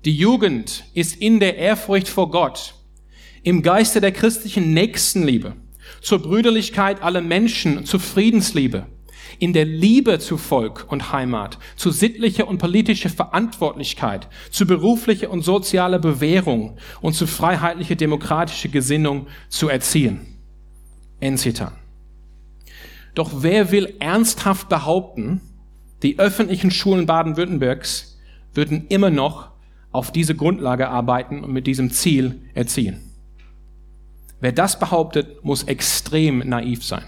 Die 0.06 0.16
Jugend 0.16 0.84
ist 0.94 1.16
in 1.16 1.38
der 1.38 1.58
Ehrfurcht 1.58 2.08
vor 2.08 2.30
Gott, 2.30 2.74
im 3.42 3.60
Geiste 3.60 4.00
der 4.00 4.10
christlichen 4.10 4.72
Nächstenliebe, 4.72 5.54
zur 6.00 6.20
Brüderlichkeit 6.20 7.02
aller 7.02 7.20
Menschen, 7.20 7.84
zur 7.84 8.00
Friedensliebe, 8.00 8.86
in 9.38 9.52
der 9.52 9.66
Liebe 9.66 10.18
zu 10.18 10.38
Volk 10.38 10.86
und 10.88 11.12
Heimat, 11.12 11.58
zu 11.76 11.90
sittlicher 11.90 12.48
und 12.48 12.56
politischer 12.56 13.10
Verantwortlichkeit, 13.10 14.28
zu 14.50 14.66
beruflicher 14.66 15.30
und 15.30 15.42
sozialer 15.42 15.98
Bewährung 15.98 16.78
und 17.02 17.12
zu 17.12 17.26
freiheitlicher 17.26 17.96
demokratischer 17.96 18.70
Gesinnung 18.70 19.26
zu 19.50 19.68
erziehen. 19.68 20.38
Enzitan. 21.20 21.72
Doch 23.14 23.30
wer 23.42 23.72
will 23.72 23.94
ernsthaft 23.98 24.70
behaupten, 24.70 25.42
die 26.02 26.18
öffentlichen 26.18 26.70
Schulen 26.70 27.04
Baden-Württembergs 27.04 28.09
würden 28.54 28.86
immer 28.88 29.10
noch 29.10 29.50
auf 29.92 30.12
diese 30.12 30.34
Grundlage 30.34 30.88
arbeiten 30.88 31.42
und 31.44 31.52
mit 31.52 31.66
diesem 31.66 31.90
Ziel 31.90 32.42
erziehen? 32.54 33.00
Wer 34.40 34.52
das 34.52 34.78
behauptet, 34.78 35.44
muss 35.44 35.64
extrem 35.64 36.38
naiv 36.38 36.84
sein. 36.84 37.04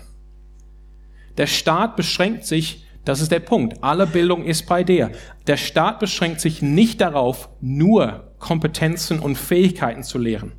Der 1.38 1.46
Staat 1.46 1.96
beschränkt 1.96 2.44
sich, 2.44 2.86
das 3.04 3.20
ist 3.20 3.32
der 3.32 3.40
Punkt, 3.40 3.82
alle 3.82 4.06
Bildung 4.06 4.44
ist 4.44 4.66
bei 4.66 4.84
der. 4.84 5.10
Der 5.46 5.56
Staat 5.56 5.98
beschränkt 5.98 6.40
sich 6.40 6.62
nicht 6.62 7.00
darauf, 7.00 7.48
nur 7.60 8.34
Kompetenzen 8.38 9.18
und 9.18 9.36
Fähigkeiten 9.36 10.02
zu 10.02 10.18
lehren, 10.18 10.52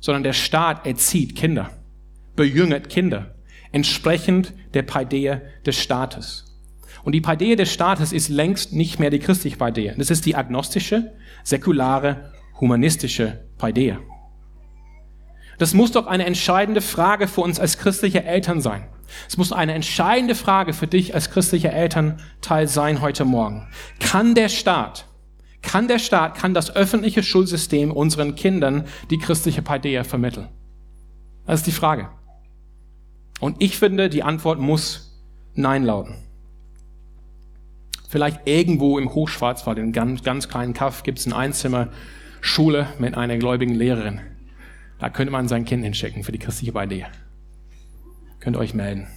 sondern 0.00 0.24
der 0.24 0.32
Staat 0.32 0.86
erzieht 0.86 1.36
Kinder, 1.36 1.70
bejüngert 2.34 2.88
Kinder, 2.88 3.34
entsprechend 3.72 4.54
der 4.72 4.82
Paideia 4.82 5.42
des 5.64 5.76
Staates. 5.76 6.43
Und 7.04 7.12
die 7.12 7.20
Paideia 7.20 7.54
des 7.54 7.72
Staates 7.72 8.12
ist 8.12 8.30
längst 8.30 8.72
nicht 8.72 8.98
mehr 8.98 9.10
die 9.10 9.18
christliche 9.18 9.58
Paideia. 9.58 9.94
Das 9.96 10.10
ist 10.10 10.24
die 10.24 10.34
agnostische, 10.34 11.12
säkulare, 11.42 12.32
humanistische 12.60 13.44
Paideia. 13.58 13.98
Das 15.58 15.74
muss 15.74 15.92
doch 15.92 16.06
eine 16.06 16.24
entscheidende 16.24 16.80
Frage 16.80 17.28
für 17.28 17.42
uns 17.42 17.60
als 17.60 17.78
christliche 17.78 18.24
Eltern 18.24 18.60
sein. 18.60 18.88
Es 19.28 19.36
muss 19.36 19.52
eine 19.52 19.74
entscheidende 19.74 20.34
Frage 20.34 20.72
für 20.72 20.86
dich 20.86 21.14
als 21.14 21.30
christlicher 21.30 21.72
Elternteil 21.72 22.66
sein 22.66 23.00
heute 23.02 23.24
Morgen. 23.24 23.68
Kann 24.00 24.34
der 24.34 24.48
Staat, 24.48 25.06
kann 25.62 25.86
der 25.86 25.98
Staat, 25.98 26.36
kann 26.36 26.54
das 26.54 26.74
öffentliche 26.74 27.22
Schulsystem 27.22 27.92
unseren 27.92 28.34
Kindern 28.34 28.86
die 29.10 29.18
christliche 29.18 29.62
Paideia 29.62 30.04
vermitteln? 30.04 30.48
Das 31.46 31.60
ist 31.60 31.66
die 31.66 31.72
Frage. 31.72 32.08
Und 33.40 33.62
ich 33.62 33.78
finde, 33.78 34.08
die 34.08 34.22
Antwort 34.22 34.58
muss 34.58 35.22
Nein 35.54 35.84
lauten. 35.84 36.23
Vielleicht 38.14 38.42
irgendwo 38.44 38.96
im 39.00 39.12
Hochschwarzwald, 39.12 39.76
in 39.76 39.90
ganz, 39.90 40.22
ganz 40.22 40.48
kleinen 40.48 40.72
Kaff, 40.72 41.02
gibt 41.02 41.18
es 41.18 41.26
eine 41.26 41.34
Einzimmer-Schule 41.34 42.86
mit 43.00 43.16
einer 43.16 43.38
gläubigen 43.38 43.74
Lehrerin. 43.74 44.20
Da 45.00 45.10
könnte 45.10 45.32
man 45.32 45.48
sein 45.48 45.64
Kind 45.64 45.82
hinschicken 45.82 46.22
für 46.22 46.30
die 46.30 46.38
christliche 46.38 46.70
Paideia. 46.70 47.08
Könnt 48.38 48.54
ihr 48.54 48.60
euch 48.60 48.72
melden. 48.72 49.08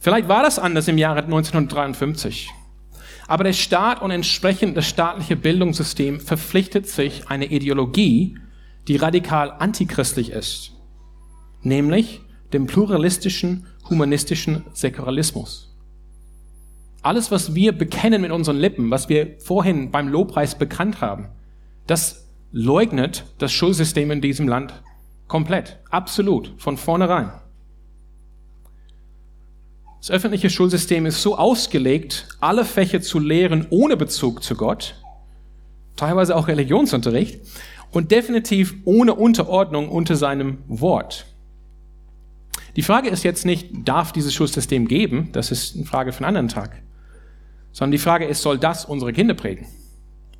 Vielleicht 0.00 0.28
war 0.28 0.42
das 0.42 0.58
anders 0.58 0.86
im 0.88 0.98
Jahre 0.98 1.22
1953. 1.22 2.50
Aber 3.26 3.44
der 3.44 3.54
Staat 3.54 4.02
und 4.02 4.10
entsprechend 4.10 4.76
das 4.76 4.86
staatliche 4.86 5.36
Bildungssystem 5.36 6.20
verpflichtet 6.20 6.90
sich 6.90 7.30
eine 7.30 7.46
Ideologie, 7.46 8.36
die 8.86 8.96
radikal 8.96 9.50
antichristlich 9.50 10.32
ist, 10.32 10.72
nämlich 11.62 12.20
dem 12.52 12.66
pluralistischen, 12.66 13.66
humanistischen 13.88 14.66
Säkularismus. 14.74 15.69
Alles, 17.02 17.30
was 17.30 17.54
wir 17.54 17.72
bekennen 17.72 18.20
mit 18.20 18.30
unseren 18.30 18.56
Lippen, 18.56 18.90
was 18.90 19.08
wir 19.08 19.36
vorhin 19.38 19.90
beim 19.90 20.08
Lobpreis 20.08 20.56
bekannt 20.56 21.00
haben, 21.00 21.28
das 21.86 22.26
leugnet 22.52 23.24
das 23.38 23.52
Schulsystem 23.52 24.10
in 24.10 24.20
diesem 24.20 24.48
Land 24.48 24.74
komplett, 25.28 25.78
absolut, 25.90 26.52
von 26.58 26.76
vornherein. 26.76 27.32
Das 30.00 30.10
öffentliche 30.10 30.50
Schulsystem 30.50 31.06
ist 31.06 31.22
so 31.22 31.36
ausgelegt, 31.36 32.28
alle 32.40 32.64
Fächer 32.64 33.00
zu 33.00 33.18
lehren 33.18 33.66
ohne 33.70 33.96
Bezug 33.96 34.42
zu 34.42 34.54
Gott, 34.54 34.94
teilweise 35.96 36.34
auch 36.34 36.48
Religionsunterricht 36.48 37.40
und 37.92 38.10
definitiv 38.10 38.74
ohne 38.84 39.14
Unterordnung 39.14 39.88
unter 39.88 40.16
seinem 40.16 40.58
Wort. 40.68 41.26
Die 42.76 42.82
Frage 42.82 43.08
ist 43.08 43.24
jetzt 43.24 43.44
nicht, 43.44 43.68
darf 43.84 44.12
dieses 44.12 44.32
Schulsystem 44.32 44.86
geben? 44.86 45.30
Das 45.32 45.50
ist 45.50 45.76
eine 45.76 45.84
Frage 45.84 46.12
für 46.12 46.18
einen 46.24 46.36
anderen 46.36 46.48
Tag. 46.48 46.82
Sondern 47.72 47.92
die 47.92 47.98
Frage 47.98 48.26
ist, 48.26 48.42
soll 48.42 48.58
das 48.58 48.84
unsere 48.84 49.12
Kinder 49.12 49.34
prägen? 49.34 49.66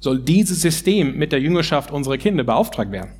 Soll 0.01 0.19
dieses 0.21 0.63
System 0.63 1.17
mit 1.17 1.33
der 1.33 1.41
Jüngerschaft 1.41 1.91
unserer 1.91 2.17
Kinder 2.17 2.43
beauftragt 2.43 2.91
werden? 2.91 3.11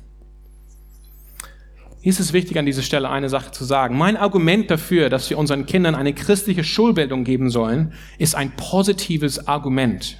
Hier 2.01 2.09
ist 2.09 2.19
es 2.19 2.33
wichtig, 2.33 2.57
an 2.57 2.65
dieser 2.65 2.81
Stelle 2.81 3.09
eine 3.09 3.29
Sache 3.29 3.51
zu 3.51 3.63
sagen. 3.63 3.95
Mein 3.95 4.17
Argument 4.17 4.71
dafür, 4.71 5.09
dass 5.09 5.29
wir 5.29 5.37
unseren 5.37 5.67
Kindern 5.67 5.93
eine 5.93 6.13
christliche 6.13 6.63
Schulbildung 6.63 7.23
geben 7.23 7.51
sollen, 7.51 7.93
ist 8.17 8.33
ein 8.33 8.55
positives 8.55 9.47
Argument. 9.47 10.17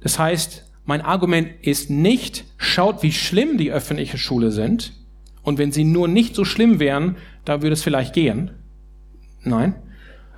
Das 0.00 0.18
heißt, 0.18 0.64
mein 0.84 1.00
Argument 1.02 1.48
ist 1.62 1.90
nicht, 1.90 2.44
schaut, 2.56 3.04
wie 3.04 3.12
schlimm 3.12 3.56
die 3.56 3.70
öffentliche 3.70 4.18
Schule 4.18 4.50
sind. 4.50 4.92
Und 5.42 5.58
wenn 5.58 5.70
sie 5.70 5.84
nur 5.84 6.08
nicht 6.08 6.34
so 6.34 6.44
schlimm 6.44 6.80
wären, 6.80 7.16
da 7.44 7.62
würde 7.62 7.74
es 7.74 7.84
vielleicht 7.84 8.12
gehen. 8.12 8.50
Nein. 9.44 9.76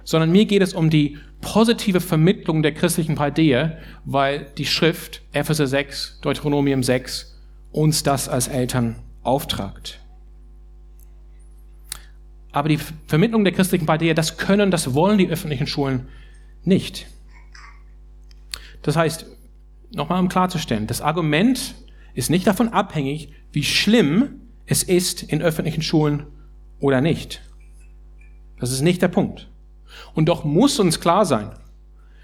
Sondern 0.05 0.33
mir 0.33 0.45
geht 0.45 0.61
es 0.61 0.75
um 0.75 0.91
die 0.91 1.17
positive 1.43 2.01
Vermittlung 2.01 2.63
der 2.63 2.73
christlichen 2.73 3.17
Paideia, 3.17 3.77
weil 4.07 4.47
die 4.57 4.65
Schrift, 4.65 5.21
Epheser 5.33 5.67
6, 5.67 6.21
Deuteronomium 6.23 6.83
6, 6.83 7.39
uns 7.73 8.03
das 8.03 8.31
als 8.31 8.49
Eltern 8.49 8.97
auftragt. 9.23 10.01
Aber 12.53 12.69
die 12.69 12.79
Vermittlung 13.07 13.45
der 13.45 13.53
christlichen 13.53 13.87
Paideia, 13.87 14.15
das 14.15 14.39
können, 14.39 14.71
das 14.71 14.95
wollen 14.95 15.19
die 15.19 15.29
öffentlichen 15.29 15.67
Schulen 15.67 16.09
nicht. 16.65 17.07
Das 18.83 18.97
heißt, 18.97 19.27
nochmal 19.95 20.21
um 20.21 20.29
klarzustellen, 20.29 20.87
das 20.87 21.01
Argument 21.01 21.75
ist 22.15 22.31
nicht 22.31 22.47
davon 22.47 22.69
abhängig, 22.69 23.33
wie 23.53 23.65
schlimm 23.65 24.41
es 24.67 24.83
ist 24.83 25.23
in 25.23 25.43
öffentlichen 25.43 25.83
Schulen 25.83 26.27
oder 26.79 27.01
nicht. 27.01 27.43
Das 28.59 28.71
ist 28.71 28.83
nicht 28.83 29.03
der 29.03 29.09
Punkt. 29.09 29.49
Und 30.15 30.29
doch 30.29 30.45
muss 30.45 30.79
uns 30.79 31.01
klar 31.01 31.25
sein, 31.25 31.51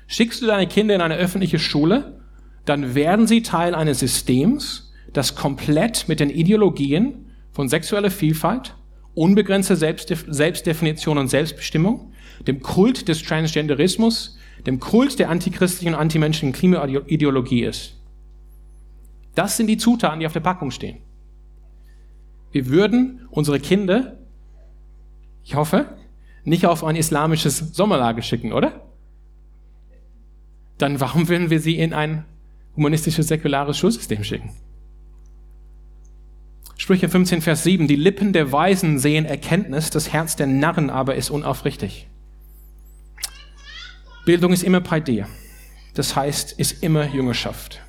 schickst 0.06 0.42
du 0.42 0.46
deine 0.46 0.66
Kinder 0.66 0.94
in 0.94 1.00
eine 1.00 1.16
öffentliche 1.16 1.58
Schule, 1.58 2.20
dann 2.64 2.94
werden 2.94 3.26
sie 3.26 3.42
Teil 3.42 3.74
eines 3.74 4.00
Systems, 4.00 4.92
das 5.12 5.34
komplett 5.34 6.06
mit 6.08 6.20
den 6.20 6.30
Ideologien 6.30 7.26
von 7.52 7.68
sexueller 7.68 8.10
Vielfalt, 8.10 8.74
unbegrenzte 9.14 9.76
Selbstdefinition 9.76 11.18
und 11.18 11.28
Selbstbestimmung, 11.28 12.12
dem 12.46 12.60
Kult 12.60 13.08
des 13.08 13.22
Transgenderismus, 13.22 14.36
dem 14.66 14.80
Kult 14.80 15.18
der 15.18 15.30
antichristlichen 15.30 15.94
und 15.94 16.00
antimenschlichen 16.00 16.52
Klimaideologie 16.52 17.64
ist. 17.64 17.94
Das 19.34 19.56
sind 19.56 19.66
die 19.66 19.76
Zutaten, 19.76 20.20
die 20.20 20.26
auf 20.26 20.32
der 20.32 20.40
Packung 20.40 20.70
stehen. 20.70 20.98
Wir 22.52 22.66
würden 22.66 23.26
unsere 23.30 23.60
Kinder, 23.60 24.18
ich 25.44 25.54
hoffe, 25.54 25.96
nicht 26.48 26.66
auf 26.66 26.84
ein 26.84 26.96
islamisches 26.96 27.58
Sommerlager 27.58 28.22
schicken, 28.22 28.52
oder? 28.52 28.80
Dann 30.78 31.00
warum 31.00 31.28
würden 31.28 31.50
wir 31.50 31.60
sie 31.60 31.78
in 31.78 31.92
ein 31.92 32.24
humanistisches, 32.76 33.28
säkulares 33.28 33.76
Schulsystem 33.76 34.24
schicken? 34.24 34.50
Sprüche 36.76 37.08
15, 37.08 37.42
Vers 37.42 37.64
7, 37.64 37.88
die 37.88 37.96
Lippen 37.96 38.32
der 38.32 38.52
Weisen 38.52 38.98
sehen 38.98 39.24
Erkenntnis, 39.24 39.90
das 39.90 40.12
Herz 40.12 40.36
der 40.36 40.46
Narren 40.46 40.90
aber 40.90 41.16
ist 41.16 41.28
unaufrichtig. 41.28 42.08
Bildung 44.24 44.52
ist 44.52 44.62
immer 44.62 44.80
bei 44.80 45.00
dir. 45.00 45.26
Das 45.94 46.14
heißt, 46.14 46.52
ist 46.52 46.82
immer 46.82 47.06
Jüngerschaft. 47.06 47.80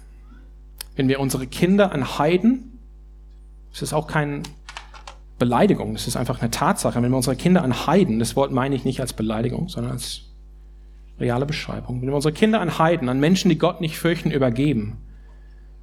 Wenn 0.95 1.07
wir 1.07 1.19
unsere 1.19 1.45
Kinder 1.45 1.91
an 1.91 2.17
Heiden, 2.17 2.79
das 3.71 3.83
ist 3.83 3.93
auch 3.93 4.07
keine 4.07 4.41
Beleidigung, 5.39 5.93
das 5.93 6.08
ist 6.08 6.17
einfach 6.17 6.41
eine 6.41 6.52
Tatsache, 6.52 7.02
wenn 7.02 7.10
wir 7.10 7.17
unsere 7.17 7.36
Kinder 7.36 7.63
an 7.63 7.88
Heiden, 7.88 8.19
das 8.19 8.36
Wort 8.36 8.52
meine 8.52 8.75
ich 8.75 8.86
nicht 8.86 9.02
als 9.02 9.13
Beleidigung, 9.13 9.69
sondern 9.69 9.93
als 9.93 10.21
reale 11.19 11.45
Beschreibung, 11.45 12.02
wenn 12.02 12.10
wir 12.10 12.15
unsere 12.15 12.34
Kinder 12.34 12.62
an 12.62 12.78
Heiden, 12.78 13.10
an 13.10 13.19
Menschen, 13.19 13.49
die 13.49 13.58
Gott 13.58 13.82
nicht 13.82 13.97
fürchten, 13.97 14.32
übergeben, 14.32 14.97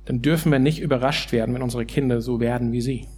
dann 0.05 0.23
dürfen 0.23 0.53
wir 0.53 0.59
nicht 0.59 0.81
überrascht 0.81 1.33
werden, 1.33 1.55
wenn 1.55 1.63
unsere 1.63 1.85
Kinder 1.85 2.21
so 2.21 2.39
werden 2.39 2.73
wie 2.73 2.81
sie. 2.81 3.09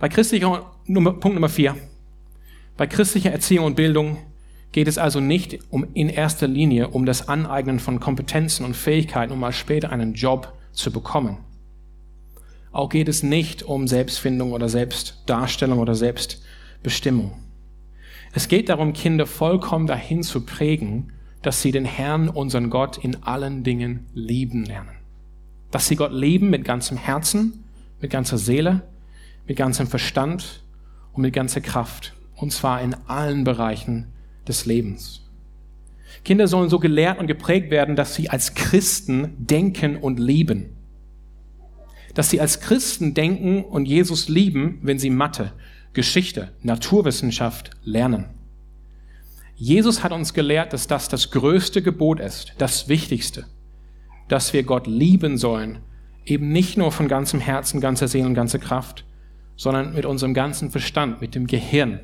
Bei 0.00 0.08
christlicher, 0.08 0.66
Punkt 0.86 1.24
Nummer 1.24 1.48
vier. 1.48 1.76
Bei 2.76 2.86
christlicher 2.86 3.32
Erziehung 3.32 3.66
und 3.66 3.76
Bildung 3.76 4.18
geht 4.72 4.86
es 4.86 4.98
also 4.98 5.20
nicht 5.20 5.58
um, 5.70 5.86
in 5.94 6.08
erster 6.08 6.46
Linie 6.46 6.88
um 6.88 7.06
das 7.06 7.28
Aneignen 7.28 7.80
von 7.80 7.98
Kompetenzen 7.98 8.64
und 8.64 8.76
Fähigkeiten, 8.76 9.32
um 9.32 9.40
mal 9.40 9.52
später 9.52 9.90
einen 9.90 10.14
Job 10.14 10.52
zu 10.72 10.92
bekommen. 10.92 11.38
Auch 12.78 12.90
geht 12.90 13.08
es 13.08 13.24
nicht 13.24 13.64
um 13.64 13.88
Selbstfindung 13.88 14.52
oder 14.52 14.68
Selbstdarstellung 14.68 15.80
oder 15.80 15.96
Selbstbestimmung. 15.96 17.32
Es 18.32 18.46
geht 18.46 18.68
darum, 18.68 18.92
Kinder 18.92 19.26
vollkommen 19.26 19.88
dahin 19.88 20.22
zu 20.22 20.46
prägen, 20.46 21.12
dass 21.42 21.60
sie 21.60 21.72
den 21.72 21.84
Herrn, 21.84 22.28
unseren 22.28 22.70
Gott, 22.70 22.96
in 22.96 23.24
allen 23.24 23.64
Dingen 23.64 24.06
lieben 24.14 24.64
lernen. 24.64 24.94
Dass 25.72 25.88
sie 25.88 25.96
Gott 25.96 26.12
lieben 26.12 26.50
mit 26.50 26.64
ganzem 26.64 26.96
Herzen, 26.96 27.64
mit 28.00 28.12
ganzer 28.12 28.38
Seele, 28.38 28.82
mit 29.48 29.56
ganzem 29.56 29.88
Verstand 29.88 30.62
und 31.12 31.22
mit 31.22 31.34
ganzer 31.34 31.60
Kraft. 31.60 32.14
Und 32.36 32.52
zwar 32.52 32.80
in 32.80 32.94
allen 33.08 33.42
Bereichen 33.42 34.06
des 34.46 34.66
Lebens. 34.66 35.28
Kinder 36.24 36.46
sollen 36.46 36.70
so 36.70 36.78
gelehrt 36.78 37.18
und 37.18 37.26
geprägt 37.26 37.72
werden, 37.72 37.96
dass 37.96 38.14
sie 38.14 38.30
als 38.30 38.54
Christen 38.54 39.34
denken 39.36 39.96
und 39.96 40.20
lieben. 40.20 40.77
Dass 42.18 42.30
sie 42.30 42.40
als 42.40 42.58
Christen 42.58 43.14
denken 43.14 43.62
und 43.62 43.86
Jesus 43.86 44.28
lieben, 44.28 44.80
wenn 44.82 44.98
sie 44.98 45.08
Mathe, 45.08 45.52
Geschichte, 45.92 46.50
Naturwissenschaft 46.64 47.70
lernen. 47.84 48.24
Jesus 49.54 50.02
hat 50.02 50.10
uns 50.10 50.34
gelehrt, 50.34 50.72
dass 50.72 50.88
das 50.88 51.08
das 51.08 51.30
größte 51.30 51.80
Gebot 51.80 52.18
ist, 52.18 52.54
das 52.58 52.88
Wichtigste, 52.88 53.46
dass 54.26 54.52
wir 54.52 54.64
Gott 54.64 54.88
lieben 54.88 55.38
sollen, 55.38 55.78
eben 56.24 56.50
nicht 56.50 56.76
nur 56.76 56.90
von 56.90 57.06
ganzem 57.06 57.38
Herzen, 57.38 57.80
ganzer 57.80 58.08
Seele 58.08 58.26
und 58.26 58.34
ganzer 58.34 58.58
Kraft, 58.58 59.04
sondern 59.54 59.94
mit 59.94 60.04
unserem 60.04 60.34
ganzen 60.34 60.72
Verstand, 60.72 61.20
mit 61.20 61.36
dem 61.36 61.46
Gehirn, 61.46 62.00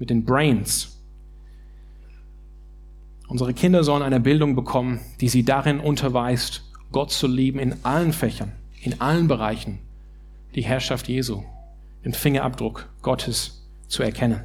mit 0.00 0.10
den 0.10 0.24
Brains. 0.24 1.00
Unsere 3.28 3.54
Kinder 3.54 3.84
sollen 3.84 4.02
eine 4.02 4.18
Bildung 4.18 4.56
bekommen, 4.56 4.98
die 5.20 5.28
sie 5.28 5.44
darin 5.44 5.78
unterweist, 5.78 6.64
Gott 6.90 7.12
zu 7.12 7.28
lieben 7.28 7.60
in 7.60 7.76
allen 7.84 8.12
Fächern, 8.12 8.50
in 8.82 9.00
allen 9.00 9.28
Bereichen, 9.28 9.78
die 10.54 10.62
Herrschaft 10.62 11.08
Jesu, 11.08 11.42
den 12.04 12.12
Fingerabdruck 12.12 12.88
Gottes 13.00 13.66
zu 13.88 14.02
erkennen. 14.02 14.44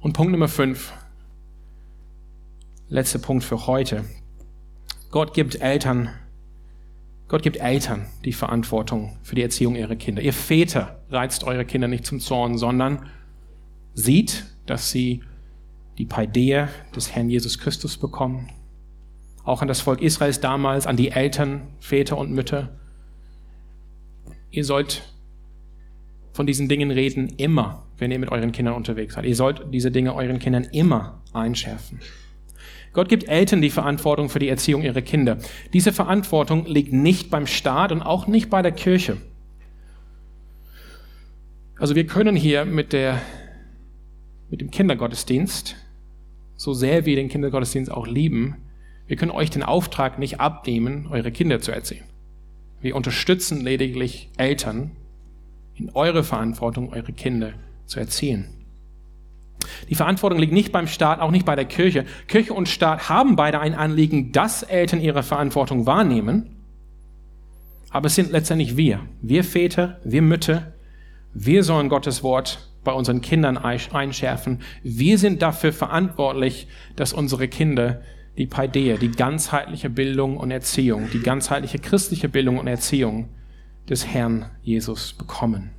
Und 0.00 0.12
Punkt 0.12 0.32
Nummer 0.32 0.48
fünf, 0.48 0.92
letzter 2.88 3.18
Punkt 3.18 3.44
für 3.44 3.66
heute. 3.66 4.04
Gott 5.10 5.34
gibt 5.34 5.60
Eltern 5.60 6.10
Gott 7.30 7.44
gibt 7.44 7.58
Eltern 7.58 8.06
die 8.24 8.32
Verantwortung 8.32 9.16
für 9.22 9.36
die 9.36 9.42
Erziehung 9.42 9.76
ihrer 9.76 9.94
Kinder. 9.94 10.20
Ihr 10.20 10.32
Väter 10.32 10.98
reizt 11.10 11.44
eure 11.44 11.64
Kinder 11.64 11.86
nicht 11.86 12.04
zum 12.04 12.18
Zorn, 12.18 12.58
sondern 12.58 13.06
sieht, 13.94 14.46
dass 14.66 14.90
sie 14.90 15.22
die 15.96 16.06
Paideia 16.06 16.68
des 16.96 17.14
Herrn 17.14 17.30
Jesus 17.30 17.60
Christus 17.60 17.96
bekommen. 17.96 18.50
Auch 19.50 19.62
an 19.62 19.66
das 19.66 19.80
Volk 19.80 20.00
Israels 20.00 20.38
damals, 20.38 20.86
an 20.86 20.96
die 20.96 21.10
Eltern, 21.10 21.62
Väter 21.80 22.16
und 22.16 22.30
Mütter. 22.30 22.68
Ihr 24.52 24.64
sollt 24.64 25.02
von 26.32 26.46
diesen 26.46 26.68
Dingen 26.68 26.92
reden 26.92 27.34
immer, 27.36 27.82
wenn 27.98 28.12
ihr 28.12 28.20
mit 28.20 28.30
euren 28.30 28.52
Kindern 28.52 28.74
unterwegs 28.74 29.14
seid. 29.14 29.24
Ihr 29.24 29.34
sollt 29.34 29.64
diese 29.74 29.90
Dinge 29.90 30.14
euren 30.14 30.38
Kindern 30.38 30.68
immer 30.70 31.20
einschärfen. 31.32 31.98
Gott 32.92 33.08
gibt 33.08 33.26
Eltern 33.28 33.60
die 33.60 33.70
Verantwortung 33.70 34.28
für 34.28 34.38
die 34.38 34.48
Erziehung 34.48 34.82
ihrer 34.82 35.02
Kinder. 35.02 35.38
Diese 35.72 35.92
Verantwortung 35.92 36.66
liegt 36.66 36.92
nicht 36.92 37.28
beim 37.28 37.48
Staat 37.48 37.90
und 37.90 38.02
auch 38.02 38.28
nicht 38.28 38.50
bei 38.50 38.62
der 38.62 38.70
Kirche. 38.70 39.16
Also 41.76 41.96
wir 41.96 42.06
können 42.06 42.36
hier 42.36 42.64
mit, 42.64 42.92
der, 42.92 43.20
mit 44.48 44.60
dem 44.60 44.70
Kindergottesdienst, 44.70 45.74
so 46.54 46.72
sehr 46.72 47.04
wir 47.04 47.16
den 47.16 47.28
Kindergottesdienst 47.28 47.90
auch 47.90 48.06
lieben, 48.06 48.54
wir 49.10 49.16
können 49.16 49.32
euch 49.32 49.50
den 49.50 49.64
Auftrag 49.64 50.20
nicht 50.20 50.38
abnehmen, 50.38 51.08
eure 51.10 51.32
Kinder 51.32 51.60
zu 51.60 51.72
erziehen. 51.72 52.04
Wir 52.80 52.94
unterstützen 52.94 53.60
lediglich 53.60 54.30
Eltern 54.36 54.92
in 55.74 55.90
eure 55.94 56.22
Verantwortung, 56.22 56.92
eure 56.92 57.12
Kinder 57.12 57.54
zu 57.86 57.98
erziehen. 57.98 58.46
Die 59.88 59.96
Verantwortung 59.96 60.38
liegt 60.38 60.52
nicht 60.52 60.70
beim 60.70 60.86
Staat, 60.86 61.18
auch 61.18 61.32
nicht 61.32 61.44
bei 61.44 61.56
der 61.56 61.64
Kirche. 61.64 62.04
Kirche 62.28 62.54
und 62.54 62.68
Staat 62.68 63.08
haben 63.08 63.34
beide 63.34 63.58
ein 63.58 63.74
Anliegen, 63.74 64.30
dass 64.30 64.62
Eltern 64.62 65.00
ihre 65.00 65.24
Verantwortung 65.24 65.86
wahrnehmen. 65.86 66.60
Aber 67.90 68.06
es 68.06 68.14
sind 68.14 68.30
letztendlich 68.30 68.76
wir, 68.76 69.00
wir 69.22 69.42
Väter, 69.42 69.98
wir 70.04 70.22
Mütter, 70.22 70.72
wir 71.34 71.64
sollen 71.64 71.88
Gottes 71.88 72.22
Wort 72.22 72.70
bei 72.84 72.92
unseren 72.92 73.22
Kindern 73.22 73.58
einschärfen. 73.58 74.60
Wir 74.84 75.18
sind 75.18 75.42
dafür 75.42 75.72
verantwortlich, 75.72 76.68
dass 76.94 77.12
unsere 77.12 77.48
Kinder 77.48 78.02
die 78.38 78.46
Paideia, 78.46 78.96
die 78.96 79.10
ganzheitliche 79.10 79.90
Bildung 79.90 80.36
und 80.36 80.50
Erziehung, 80.50 81.10
die 81.12 81.20
ganzheitliche 81.20 81.78
christliche 81.78 82.28
Bildung 82.28 82.58
und 82.58 82.66
Erziehung 82.66 83.28
des 83.88 84.06
Herrn 84.06 84.50
Jesus 84.62 85.12
bekommen. 85.12 85.70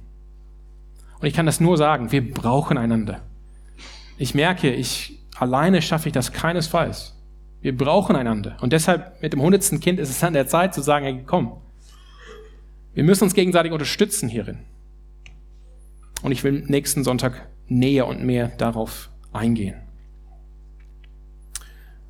Und 1.19 1.27
ich 1.27 1.33
kann 1.33 1.45
das 1.45 1.59
nur 1.59 1.77
sagen, 1.77 2.11
wir 2.11 2.33
brauchen 2.33 2.77
einander. 2.77 3.21
Ich 4.17 4.35
merke, 4.35 4.73
ich 4.73 5.19
alleine 5.37 5.81
schaffe 5.81 6.09
ich 6.09 6.13
das 6.13 6.33
keinesfalls. 6.33 7.15
Wir 7.61 7.75
brauchen 7.75 8.15
einander. 8.15 8.57
Und 8.61 8.73
deshalb 8.73 9.21
mit 9.21 9.33
dem 9.33 9.41
hundertsten 9.41 9.79
Kind 9.79 9.99
ist 9.99 10.09
es 10.09 10.23
an 10.23 10.33
der 10.33 10.47
Zeit 10.47 10.73
zu 10.73 10.81
sagen, 10.81 11.05
hey, 11.05 11.23
komm, 11.25 11.57
wir 12.93 13.03
müssen 13.03 13.23
uns 13.23 13.33
gegenseitig 13.33 13.71
unterstützen 13.71 14.27
hierin. 14.27 14.59
Und 16.23 16.31
ich 16.31 16.43
will 16.43 16.63
nächsten 16.67 17.03
Sonntag 17.03 17.47
näher 17.67 18.07
und 18.07 18.23
mehr 18.23 18.49
darauf 18.57 19.09
eingehen. 19.31 19.75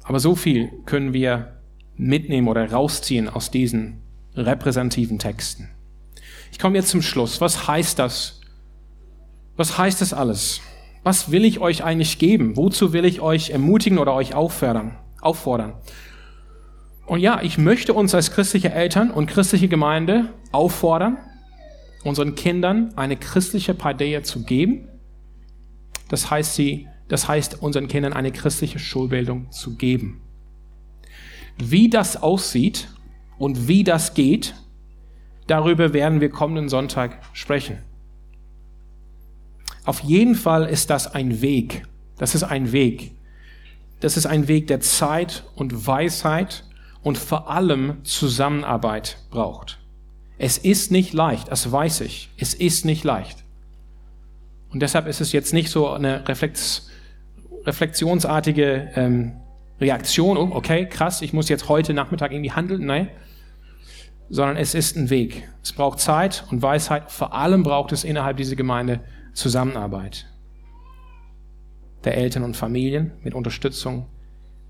Aber 0.03 0.19
so 0.19 0.35
viel 0.35 0.71
können 0.85 1.13
wir 1.13 1.57
mitnehmen 1.95 2.47
oder 2.47 2.71
rausziehen 2.71 3.29
aus 3.29 3.51
diesen 3.51 4.01
repräsentativen 4.35 5.19
Texten. 5.19 5.69
Ich 6.51 6.59
komme 6.59 6.77
jetzt 6.77 6.89
zum 6.89 7.01
Schluss. 7.01 7.41
Was 7.41 7.67
heißt 7.67 7.99
das? 7.99 8.41
Was 9.55 9.77
heißt 9.77 10.01
das 10.01 10.13
alles? 10.13 10.61
Was 11.03 11.31
will 11.31 11.45
ich 11.45 11.59
euch 11.59 11.83
eigentlich 11.83 12.19
geben? 12.19 12.57
Wozu 12.57 12.93
will 12.93 13.05
ich 13.05 13.21
euch 13.21 13.51
ermutigen 13.51 13.97
oder 13.97 14.13
euch 14.13 14.33
auffordern? 14.33 14.97
auffordern? 15.21 15.73
Und 17.05 17.19
ja, 17.19 17.41
ich 17.41 17.57
möchte 17.57 17.93
uns 17.93 18.13
als 18.15 18.31
christliche 18.31 18.71
Eltern 18.71 19.11
und 19.11 19.27
christliche 19.27 19.67
Gemeinde 19.67 20.33
auffordern, 20.51 21.17
unseren 22.03 22.35
Kindern 22.35 22.93
eine 22.95 23.17
christliche 23.17 23.73
Paideia 23.73 24.23
zu 24.23 24.43
geben. 24.43 24.87
Das 26.09 26.29
heißt, 26.29 26.55
sie, 26.55 26.87
das 27.11 27.27
heißt, 27.27 27.61
unseren 27.61 27.89
Kindern 27.89 28.13
eine 28.13 28.31
christliche 28.31 28.79
Schulbildung 28.79 29.51
zu 29.51 29.75
geben. 29.75 30.21
Wie 31.57 31.89
das 31.89 32.15
aussieht 32.15 32.87
und 33.37 33.67
wie 33.67 33.83
das 33.83 34.13
geht, 34.13 34.55
darüber 35.45 35.91
werden 35.91 36.21
wir 36.21 36.29
kommenden 36.29 36.69
Sonntag 36.69 37.19
sprechen. 37.33 37.79
Auf 39.83 39.99
jeden 39.99 40.35
Fall 40.35 40.65
ist 40.67 40.89
das 40.89 41.13
ein 41.13 41.41
Weg. 41.41 41.85
Das 42.17 42.33
ist 42.33 42.43
ein 42.43 42.71
Weg. 42.71 43.11
Das 43.99 44.15
ist 44.15 44.25
ein 44.25 44.47
Weg, 44.47 44.67
der 44.67 44.79
Zeit 44.79 45.43
und 45.55 45.85
Weisheit 45.85 46.63
und 47.03 47.17
vor 47.17 47.49
allem 47.49 48.05
Zusammenarbeit 48.05 49.17
braucht. 49.31 49.79
Es 50.37 50.57
ist 50.57 50.91
nicht 50.91 51.11
leicht, 51.11 51.51
das 51.51 51.69
weiß 51.69 52.01
ich. 52.01 52.29
Es 52.37 52.53
ist 52.53 52.85
nicht 52.85 53.03
leicht. 53.03 53.43
Und 54.69 54.79
deshalb 54.81 55.07
ist 55.07 55.19
es 55.19 55.33
jetzt 55.33 55.53
nicht 55.53 55.69
so 55.69 55.89
eine 55.89 56.25
Reflex, 56.25 56.87
reflexionsartige 57.65 58.91
ähm, 58.95 59.33
Reaktion, 59.79 60.37
oh, 60.37 60.49
okay, 60.53 60.87
krass, 60.87 61.21
ich 61.21 61.33
muss 61.33 61.49
jetzt 61.49 61.69
heute 61.69 61.93
Nachmittag 61.93 62.31
irgendwie 62.31 62.51
handeln. 62.51 62.85
Nein, 62.85 63.09
sondern 64.29 64.57
es 64.57 64.73
ist 64.73 64.95
ein 64.95 65.09
Weg. 65.09 65.47
Es 65.61 65.73
braucht 65.73 65.99
Zeit 65.99 66.45
und 66.51 66.61
Weisheit. 66.61 67.11
Vor 67.11 67.33
allem 67.33 67.63
braucht 67.63 67.91
es 67.91 68.03
innerhalb 68.03 68.37
dieser 68.37 68.55
Gemeinde 68.55 69.01
Zusammenarbeit 69.33 70.27
der 72.03 72.17
Eltern 72.17 72.43
und 72.43 72.57
Familien 72.57 73.11
mit 73.23 73.33
Unterstützung 73.33 74.07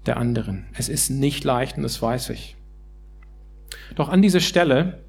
der 0.05 0.17
anderen. 0.17 0.65
Es 0.73 0.89
ist 0.89 1.09
nicht 1.09 1.43
leicht 1.43 1.77
und 1.77 1.83
das 1.83 2.01
weiß 2.01 2.31
ich. 2.31 2.57
Doch 3.95 4.09
an 4.09 4.21
dieser 4.21 4.39
Stelle 4.39 5.03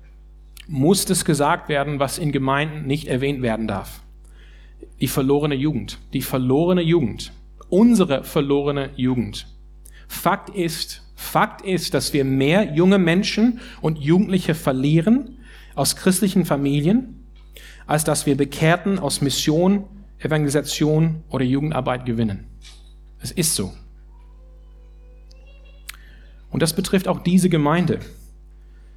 muss 0.68 1.08
es 1.08 1.24
gesagt 1.24 1.68
werden, 1.68 1.98
was 1.98 2.18
in 2.18 2.30
Gemeinden 2.30 2.86
nicht 2.86 3.08
erwähnt 3.08 3.42
werden 3.42 3.66
darf. 3.66 4.02
Die 5.00 5.08
verlorene 5.08 5.54
Jugend. 5.54 5.98
Die 6.12 6.22
verlorene 6.22 6.82
Jugend. 6.82 7.32
Unsere 7.72 8.22
verlorene 8.22 8.90
Jugend. 8.96 9.46
Fakt 10.06 10.50
ist, 10.50 11.00
Fakt 11.14 11.62
ist, 11.62 11.94
dass 11.94 12.12
wir 12.12 12.22
mehr 12.22 12.74
junge 12.74 12.98
Menschen 12.98 13.60
und 13.80 13.96
Jugendliche 13.96 14.54
verlieren 14.54 15.38
aus 15.74 15.96
christlichen 15.96 16.44
Familien, 16.44 17.24
als 17.86 18.04
dass 18.04 18.26
wir 18.26 18.36
Bekehrten 18.36 18.98
aus 18.98 19.22
Mission, 19.22 19.86
Evangelisation 20.18 21.22
oder 21.30 21.46
Jugendarbeit 21.46 22.04
gewinnen. 22.04 22.44
Es 23.20 23.30
ist 23.30 23.54
so. 23.54 23.72
Und 26.50 26.60
das 26.60 26.76
betrifft 26.76 27.08
auch 27.08 27.20
diese 27.20 27.48
Gemeinde. 27.48 28.00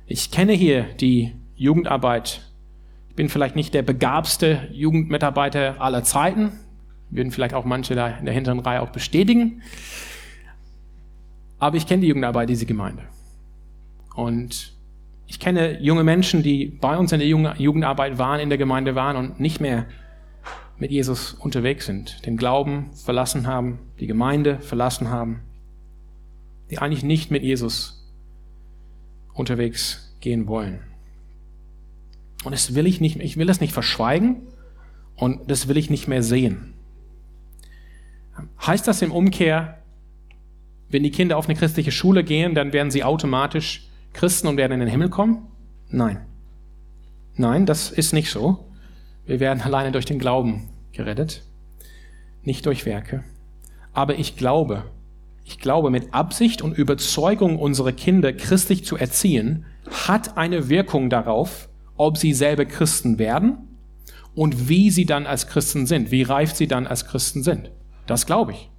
Ich 0.05 0.31
kenne 0.31 0.51
hier 0.51 0.83
die 0.99 1.33
Jugendarbeit. 1.55 2.41
Ich 3.07 3.15
bin 3.15 3.29
vielleicht 3.29 3.55
nicht 3.55 3.73
der 3.73 3.83
begabste 3.83 4.67
Jugendmitarbeiter 4.73 5.79
aller 5.79 6.03
Zeiten. 6.03 6.59
Würden 7.09 7.31
vielleicht 7.31 7.53
auch 7.53 7.65
manche 7.65 7.95
da 7.95 8.07
in 8.07 8.25
der 8.25 8.33
hinteren 8.33 8.59
Reihe 8.59 8.81
auch 8.81 8.89
bestätigen. 8.89 9.61
Aber 11.59 11.77
ich 11.77 11.87
kenne 11.87 12.01
die 12.01 12.07
Jugendarbeit 12.07 12.49
dieser 12.49 12.65
Gemeinde. 12.65 13.03
Und 14.15 14.73
ich 15.27 15.39
kenne 15.39 15.81
junge 15.81 16.03
Menschen, 16.03 16.43
die 16.43 16.65
bei 16.65 16.97
uns 16.97 17.11
in 17.11 17.19
der 17.19 17.27
Jugendarbeit 17.27 18.17
waren, 18.17 18.39
in 18.39 18.49
der 18.49 18.57
Gemeinde 18.57 18.95
waren 18.95 19.15
und 19.15 19.39
nicht 19.39 19.59
mehr 19.59 19.87
mit 20.77 20.91
Jesus 20.91 21.33
unterwegs 21.33 21.85
sind, 21.85 22.25
den 22.25 22.37
Glauben 22.37 22.91
verlassen 22.93 23.47
haben, 23.47 23.79
die 23.99 24.07
Gemeinde 24.07 24.59
verlassen 24.59 25.09
haben, 25.09 25.41
die 26.69 26.79
eigentlich 26.79 27.03
nicht 27.03 27.31
mit 27.31 27.43
Jesus 27.43 28.13
unterwegs 29.33 30.15
gehen 30.19 30.47
wollen. 30.47 30.79
Und 32.43 32.51
das 32.51 32.75
will 32.75 32.85
ich 32.85 33.01
nicht, 33.01 33.19
ich 33.19 33.37
will 33.37 33.47
das 33.47 33.61
nicht 33.61 33.73
verschweigen 33.73 34.41
und 35.15 35.49
das 35.49 35.67
will 35.67 35.77
ich 35.77 35.89
nicht 35.89 36.07
mehr 36.07 36.21
sehen. 36.21 36.74
Heißt 38.65 38.87
das 38.87 39.01
im 39.01 39.11
Umkehr, 39.11 39.79
wenn 40.89 41.03
die 41.03 41.11
Kinder 41.11 41.37
auf 41.37 41.47
eine 41.47 41.57
christliche 41.57 41.91
Schule 41.91 42.23
gehen, 42.23 42.55
dann 42.55 42.73
werden 42.73 42.91
sie 42.91 43.03
automatisch 43.03 43.87
Christen 44.13 44.47
und 44.47 44.57
werden 44.57 44.73
in 44.73 44.79
den 44.79 44.89
Himmel 44.89 45.09
kommen? 45.09 45.47
Nein. 45.89 46.25
Nein, 47.35 47.65
das 47.65 47.91
ist 47.91 48.13
nicht 48.13 48.31
so. 48.31 48.65
Wir 49.25 49.39
werden 49.39 49.61
alleine 49.61 49.91
durch 49.91 50.05
den 50.05 50.19
Glauben 50.19 50.69
gerettet, 50.93 51.43
nicht 52.43 52.65
durch 52.65 52.85
Werke. 52.85 53.23
Aber 53.93 54.17
ich 54.17 54.37
glaube, 54.37 54.83
ich 55.43 55.59
glaube, 55.59 55.89
mit 55.89 56.13
Absicht 56.13 56.61
und 56.61 56.77
Überzeugung 56.77 57.59
unsere 57.59 57.93
Kinder 57.93 58.33
christlich 58.33 58.85
zu 58.85 58.97
erziehen, 58.97 59.65
hat 60.07 60.37
eine 60.37 60.69
Wirkung 60.69 61.09
darauf, 61.09 61.69
ob 61.97 62.17
sie 62.17 62.33
selber 62.33 62.65
Christen 62.65 63.19
werden 63.19 63.57
und 64.33 64.69
wie 64.69 64.89
sie 64.89 65.05
dann 65.05 65.27
als 65.27 65.47
Christen 65.47 65.85
sind, 65.85 66.11
wie 66.11 66.23
reif 66.23 66.53
sie 66.53 66.67
dann 66.67 66.87
als 66.87 67.05
Christen 67.05 67.43
sind. 67.43 67.71
Das 68.07 68.25
glaube 68.25 68.53
ich 68.53 68.69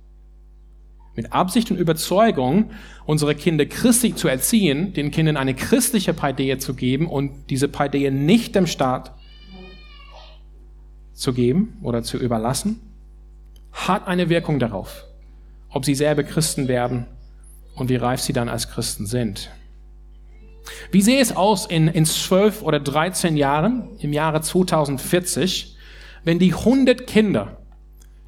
mit 1.17 1.33
Absicht 1.33 1.71
und 1.71 1.79
Überzeugung 1.79 2.71
unsere 3.07 3.35
Kinder 3.35 3.67
christlich 3.67 4.17
zu 4.17 4.29
erziehen, 4.29 4.93
den 4.93 5.11
Kindern 5.11 5.37
eine 5.37 5.55
christliche 5.55 6.13
Paideia 6.13 6.59
zu 6.59 6.75
geben 6.75 7.09
und 7.09 7.51
diese 7.51 7.69
Paideia 7.69 8.11
nicht 8.11 8.55
dem 8.55 8.67
Staat 8.67 9.15
zu 11.15 11.33
geben 11.33 11.79
oder 11.83 12.03
zu 12.03 12.19
überlassen, 12.19 12.81
hat 13.73 14.07
eine 14.07 14.29
Wirkung 14.29 14.59
darauf, 14.59 15.05
ob 15.71 15.85
sie 15.85 15.95
selber 15.95 16.23
Christen 16.23 16.69
werden 16.69 17.07
und 17.75 17.89
wie 17.89 17.97
reif 17.97 18.21
sie 18.21 18.33
dann 18.35 18.49
als 18.49 18.69
Christen 18.69 19.07
sind. 19.07 19.51
Wie 20.91 21.01
sehe 21.01 21.21
es 21.21 21.35
aus 21.35 21.67
in, 21.67 21.89
in 21.89 22.05
12 22.05 22.63
oder 22.63 22.81
13 22.81 23.37
Jahren, 23.37 23.89
im 24.01 24.13
Jahre 24.13 24.41
2040, 24.43 25.77
wenn 26.25 26.39
die 26.39 26.53
100 26.53 27.07
Kinder, 27.07 27.59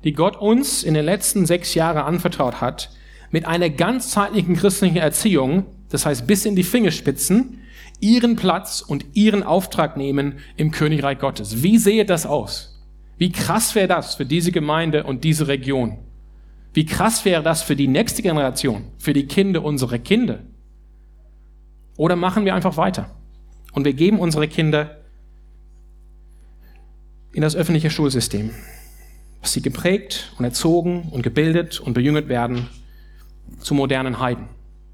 die 0.05 0.13
Gott 0.13 0.37
uns 0.37 0.83
in 0.83 0.95
den 0.95 1.05
letzten 1.05 1.47
sechs 1.47 1.75
Jahren 1.75 1.99
anvertraut 1.99 2.61
hat, 2.61 2.91
mit 3.31 3.47
einer 3.47 3.71
ganzzeitlichen 3.71 4.57
christlichen 4.57 4.97
Erziehung, 4.97 5.67
das 5.91 6.07
heißt 6.07 6.27
bis 6.27 6.45
in 6.45 6.57
die 6.57 6.63
Fingerspitzen, 6.63 7.61
ihren 8.01 8.37
Platz 8.37 8.81
und 8.81 9.05
ihren 9.15 9.43
Auftrag 9.43 9.97
nehmen 9.97 10.39
im 10.57 10.71
Königreich 10.71 11.19
Gottes. 11.19 11.63
Wie 11.63 11.79
sehe 11.79 12.05
das 12.05 12.27
aus? 12.27 12.81
Wie 13.17 13.33
krass 13.33 13.75
wäre 13.75 13.89
das 13.89 14.15
für 14.15 14.25
diese 14.25 14.53
Gemeinde 14.53 15.05
und 15.05 15.25
diese 15.25 15.49
Region? 15.49 15.99
Wie 16.73 16.87
krass 16.87 17.25
wäre 17.25 17.43
das 17.43 17.63
für 17.63 17.75
die 17.75 17.89
nächste 17.89 18.23
Generation, 18.23 18.85
für 18.99 19.13
die 19.13 19.27
Kinder 19.27 19.65
unserer 19.65 19.99
Kinder? 19.99 20.41
Oder 21.97 22.15
machen 22.15 22.45
wir 22.45 22.55
einfach 22.55 22.77
weiter 22.77 23.17
und 23.73 23.85
wir 23.85 23.93
geben 23.93 24.21
unsere 24.21 24.47
Kinder 24.47 24.99
in 27.33 27.43
das 27.43 27.57
öffentliche 27.57 27.91
Schulsystem, 27.91 28.51
dass 29.41 29.53
sie 29.53 29.63
geprägt 29.63 30.33
und 30.39 30.45
erzogen 30.45 31.09
und 31.11 31.23
gebildet 31.23 31.81
und 31.81 31.95
bejüngert 31.95 32.29
werden 32.29 32.69
zu 33.61 33.75
modernen 33.75 34.19
Heiden. 34.19 34.49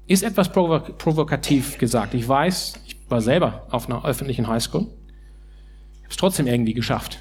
Ist 0.07 0.23
etwas 0.23 0.51
provokativ 0.51 1.77
gesagt. 1.77 2.13
Ich 2.13 2.27
weiß, 2.27 2.79
ich 2.85 2.97
war 3.09 3.21
selber 3.21 3.65
auf 3.71 3.87
einer 3.87 4.05
öffentlichen 4.05 4.47
Highschool. 4.47 4.81
Ich 4.81 6.03
habe 6.03 6.09
es 6.09 6.17
trotzdem 6.17 6.47
irgendwie 6.47 6.73
geschafft. 6.73 7.19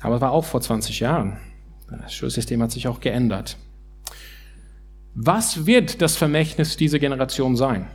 Aber 0.00 0.16
es 0.16 0.20
war 0.20 0.32
auch 0.32 0.44
vor 0.44 0.60
20 0.60 1.00
Jahren. 1.00 1.38
Das 1.90 2.14
Schulsystem 2.14 2.62
hat 2.62 2.70
sich 2.70 2.88
auch 2.88 3.00
geändert. 3.00 3.56
Was 5.14 5.66
wird 5.66 6.02
das 6.02 6.16
Vermächtnis 6.16 6.76
dieser 6.76 6.98
Generation 6.98 7.56
sein? 7.56 7.88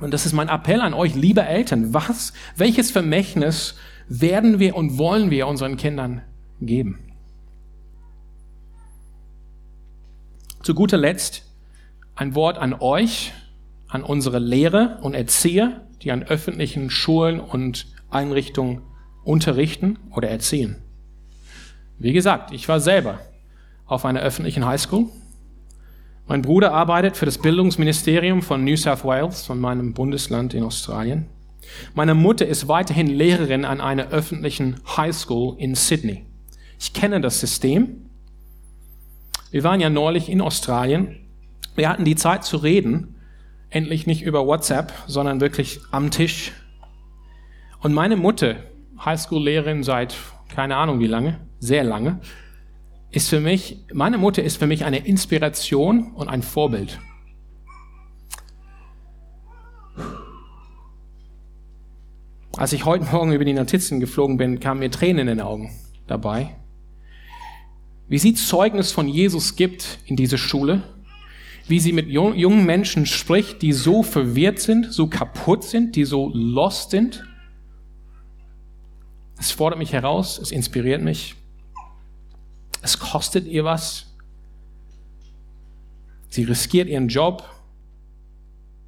Und 0.00 0.14
das 0.14 0.26
ist 0.26 0.32
mein 0.32 0.48
Appell 0.48 0.80
an 0.80 0.94
euch, 0.94 1.14
liebe 1.14 1.42
Eltern. 1.42 1.92
Was, 1.94 2.32
welches 2.56 2.90
Vermächtnis 2.90 3.76
werden 4.10 4.58
wir 4.58 4.74
und 4.74 4.98
wollen 4.98 5.30
wir 5.30 5.46
unseren 5.46 5.76
Kindern 5.76 6.22
geben? 6.60 6.98
Zu 10.62 10.74
guter 10.74 10.98
Letzt 10.98 11.46
ein 12.16 12.34
Wort 12.34 12.58
an 12.58 12.74
euch, 12.74 13.32
an 13.88 14.02
unsere 14.02 14.40
Lehrer 14.40 14.98
und 15.00 15.14
Erzieher, 15.14 15.86
die 16.02 16.10
an 16.10 16.24
öffentlichen 16.24 16.90
Schulen 16.90 17.40
und 17.40 17.86
Einrichtungen 18.10 18.82
unterrichten 19.24 19.98
oder 20.14 20.28
erziehen. 20.28 20.76
Wie 21.98 22.12
gesagt, 22.12 22.52
ich 22.52 22.68
war 22.68 22.80
selber 22.80 23.20
auf 23.86 24.04
einer 24.04 24.20
öffentlichen 24.20 24.66
Highschool. 24.66 25.06
Mein 26.26 26.42
Bruder 26.42 26.72
arbeitet 26.72 27.16
für 27.16 27.26
das 27.26 27.38
Bildungsministerium 27.38 28.42
von 28.42 28.64
New 28.64 28.76
South 28.76 29.04
Wales, 29.04 29.46
von 29.46 29.60
meinem 29.60 29.94
Bundesland 29.94 30.52
in 30.52 30.64
Australien. 30.64 31.26
Meine 31.94 32.14
Mutter 32.14 32.46
ist 32.46 32.68
weiterhin 32.68 33.06
Lehrerin 33.06 33.64
an 33.64 33.80
einer 33.80 34.08
öffentlichen 34.08 34.76
Highschool 34.96 35.56
in 35.58 35.74
Sydney. 35.74 36.24
Ich 36.78 36.92
kenne 36.92 37.20
das 37.20 37.40
System. 37.40 38.10
Wir 39.50 39.64
waren 39.64 39.80
ja 39.80 39.90
neulich 39.90 40.28
in 40.28 40.40
Australien 40.40 41.20
wir 41.80 41.88
hatten 41.88 42.04
die 42.04 42.16
Zeit 42.16 42.44
zu 42.44 42.56
reden, 42.56 43.14
endlich 43.70 44.06
nicht 44.06 44.22
über 44.22 44.46
WhatsApp, 44.46 44.92
sondern 45.06 45.40
wirklich 45.40 45.80
am 45.90 46.10
Tisch. 46.10 46.52
Und 47.80 47.94
meine 47.94 48.16
Mutter, 48.16 48.56
Highschool-Lehrerin 49.02 49.82
seit 49.82 50.14
keine 50.54 50.76
Ahnung 50.76 51.00
wie 51.00 51.06
lange, 51.06 51.40
sehr 51.58 51.84
lange, 51.84 52.20
ist 53.12 53.30
für 53.30 53.40
mich, 53.40 53.78
meine 53.92 54.18
Mutter 54.18 54.42
ist 54.42 54.58
für 54.58 54.66
mich 54.66 54.84
eine 54.84 54.98
Inspiration 54.98 56.12
und 56.12 56.28
ein 56.28 56.42
Vorbild. 56.42 56.98
Als 62.60 62.74
ich 62.74 62.84
heute 62.84 63.06
Morgen 63.06 63.32
über 63.32 63.46
die 63.46 63.54
Notizen 63.54 64.00
geflogen 64.00 64.36
bin, 64.36 64.60
kamen 64.60 64.80
mir 64.80 64.90
Tränen 64.90 65.20
in 65.20 65.38
den 65.38 65.40
Augen 65.40 65.70
dabei. 66.06 66.56
Wie 68.06 68.18
sie 68.18 68.34
Zeugnis 68.34 68.92
von 68.92 69.08
Jesus 69.08 69.56
gibt 69.56 69.98
in 70.04 70.14
dieser 70.14 70.36
Schule, 70.36 70.82
wie 71.68 71.80
sie 71.80 71.94
mit 71.94 72.08
jungen 72.08 72.66
Menschen 72.66 73.06
spricht, 73.06 73.62
die 73.62 73.72
so 73.72 74.02
verwirrt 74.02 74.58
sind, 74.58 74.92
so 74.92 75.06
kaputt 75.06 75.64
sind, 75.64 75.96
die 75.96 76.04
so 76.04 76.30
lost 76.34 76.90
sind. 76.90 77.24
Es 79.38 79.52
fordert 79.52 79.78
mich 79.78 79.94
heraus, 79.94 80.38
es 80.38 80.52
inspiriert 80.52 81.00
mich. 81.00 81.36
Es 82.82 82.98
kostet 82.98 83.46
ihr 83.46 83.64
was. 83.64 84.14
Sie 86.28 86.44
riskiert 86.44 86.90
ihren 86.90 87.08
Job 87.08 87.42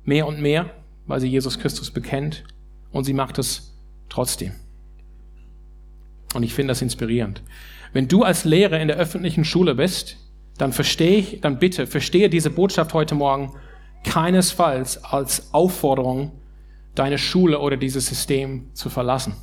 mehr 0.05 0.27
und 0.27 0.43
mehr, 0.43 0.75
weil 1.07 1.21
sie 1.21 1.29
Jesus 1.29 1.59
Christus 1.59 1.91
bekennt. 1.91 2.45
Und 2.93 3.05
sie 3.05 3.15
macht 3.15 3.39
es 3.39 3.75
trotzdem. 4.09 4.53
Und 6.35 6.43
ich 6.43 6.55
finde 6.55 6.71
das 6.71 6.83
inspirierend. 6.83 7.43
Wenn 7.93 8.09
du 8.09 8.23
als 8.23 8.45
Lehrer 8.45 8.81
in 8.81 8.89
der 8.89 8.97
öffentlichen 8.97 9.45
Schule 9.45 9.75
bist, 9.75 10.17
dann 10.59 10.73
verstehe 10.73 11.17
ich, 11.17 11.41
dann 11.41 11.59
bitte, 11.59 11.87
verstehe 11.87 12.31
diese 12.31 12.51
Botschaft 12.51 12.95
heute 12.95 13.15
Morgen 13.15 13.53
keinesfalls 14.05 15.05
als 15.05 15.53
Aufforderung, 15.53 16.33
deine 16.95 17.19
Schule 17.19 17.59
oder 17.61 17.77
dieses 17.77 18.07
System 18.07 18.71
zu 18.75 18.91
verlassen. 18.91 19.35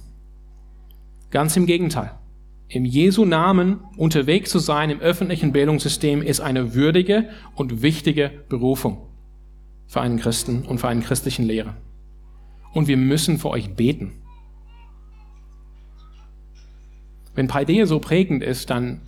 Ganz 1.32 1.56
im 1.58 1.66
Gegenteil. 1.66 2.12
Im 2.68 2.86
Jesu 2.86 3.26
Namen 3.26 3.80
unterwegs 3.98 4.52
zu 4.52 4.60
sein 4.60 4.92
im 4.92 5.00
öffentlichen 5.00 5.52
Bildungssystem 5.52 6.22
ist 6.22 6.40
eine 6.40 6.76
würdige 6.76 7.30
und 7.56 7.82
wichtige 7.82 8.32
Berufung 8.48 9.08
für 9.88 10.02
einen 10.02 10.20
Christen 10.20 10.64
und 10.66 10.80
für 10.80 10.88
einen 10.88 11.02
christlichen 11.02 11.46
Lehrer. 11.46 11.76
Und 12.74 12.88
wir 12.88 12.98
müssen 12.98 13.40
für 13.40 13.50
euch 13.50 13.76
beten. 13.76 14.14
Wenn 17.36 17.48
Paideia 17.48 17.86
so 17.86 18.00
prägend 18.00 18.44
ist, 18.44 18.70
dann 18.70 19.02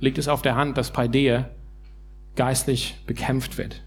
liegt 0.00 0.18
es 0.18 0.28
auf 0.28 0.42
der 0.42 0.56
Hand, 0.56 0.76
dass 0.76 0.92
Paideia 0.92 1.48
geistlich 2.34 2.96
bekämpft 3.06 3.58
wird. 3.58 3.82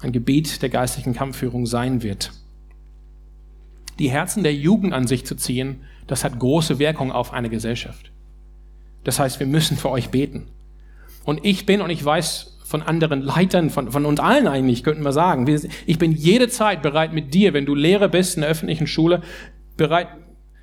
Ein 0.00 0.12
Gebiet 0.12 0.62
der 0.62 0.68
geistlichen 0.68 1.14
Kampfführung 1.14 1.66
sein 1.66 2.02
wird. 2.02 2.32
Die 3.98 4.10
Herzen 4.10 4.42
der 4.42 4.54
Jugend 4.54 4.94
an 4.94 5.06
sich 5.06 5.26
zu 5.26 5.36
ziehen, 5.36 5.82
das 6.06 6.24
hat 6.24 6.38
große 6.38 6.78
Wirkung 6.78 7.12
auf 7.12 7.32
eine 7.32 7.50
Gesellschaft. 7.50 8.10
Das 9.04 9.18
heißt, 9.18 9.38
wir 9.40 9.46
müssen 9.46 9.76
für 9.76 9.90
euch 9.90 10.10
beten. 10.10 10.48
Und 11.24 11.44
ich 11.44 11.66
bin, 11.66 11.80
und 11.80 11.90
ich 11.90 12.04
weiß 12.04 12.51
von 12.72 12.82
anderen 12.82 13.20
Leitern, 13.20 13.68
von, 13.68 13.92
von 13.92 14.06
uns 14.06 14.18
allen 14.18 14.48
eigentlich, 14.48 14.82
könnten 14.82 15.04
wir 15.04 15.12
sagen, 15.12 15.46
ich 15.86 15.98
bin 15.98 16.12
jede 16.12 16.48
Zeit 16.48 16.80
bereit 16.80 17.12
mit 17.12 17.34
dir, 17.34 17.52
wenn 17.52 17.66
du 17.66 17.74
Lehrer 17.74 18.08
bist 18.08 18.36
in 18.36 18.40
der 18.40 18.50
öffentlichen 18.50 18.86
Schule, 18.86 19.20
bereit 19.76 20.08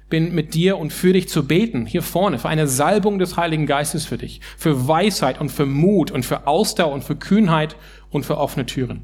bin 0.10 0.34
mit 0.34 0.56
dir 0.56 0.80
und 0.80 0.92
für 0.92 1.14
dich 1.14 1.30
zu 1.30 1.46
beten, 1.46 1.86
hier 1.86 2.02
vorne, 2.02 2.40
für 2.40 2.50
eine 2.50 2.66
Salbung 2.66 3.20
des 3.20 3.38
Heiligen 3.38 3.68
Geistes 3.68 4.06
für 4.06 4.18
dich, 4.18 4.42
für 4.58 4.88
Weisheit 4.88 5.40
und 5.40 5.50
für 5.50 5.68
Mut 5.68 6.10
und 6.10 6.26
für 6.26 6.48
Ausdauer 6.48 6.94
und 6.94 7.04
für 7.04 7.16
Kühnheit 7.16 7.76
und 8.10 8.26
für 8.26 8.40
offene 8.40 8.66
Türen. 8.66 9.04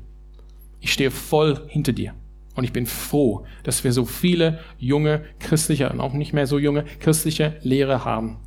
Ich 0.79 0.91
stehe 0.91 1.11
voll 1.11 1.61
hinter 1.67 1.93
dir. 1.93 2.15
Und 2.55 2.63
ich 2.63 2.73
bin 2.73 2.87
froh, 2.87 3.45
dass 3.61 3.83
wir 3.83 3.91
so 3.91 4.05
viele 4.05 4.59
junge 4.79 5.25
christliche 5.39 5.89
und 5.89 5.99
auch 5.99 6.13
nicht 6.13 6.33
mehr 6.33 6.47
so 6.47 6.57
junge 6.57 6.85
christliche 6.99 7.57
Lehrer 7.61 8.03
haben 8.03 8.37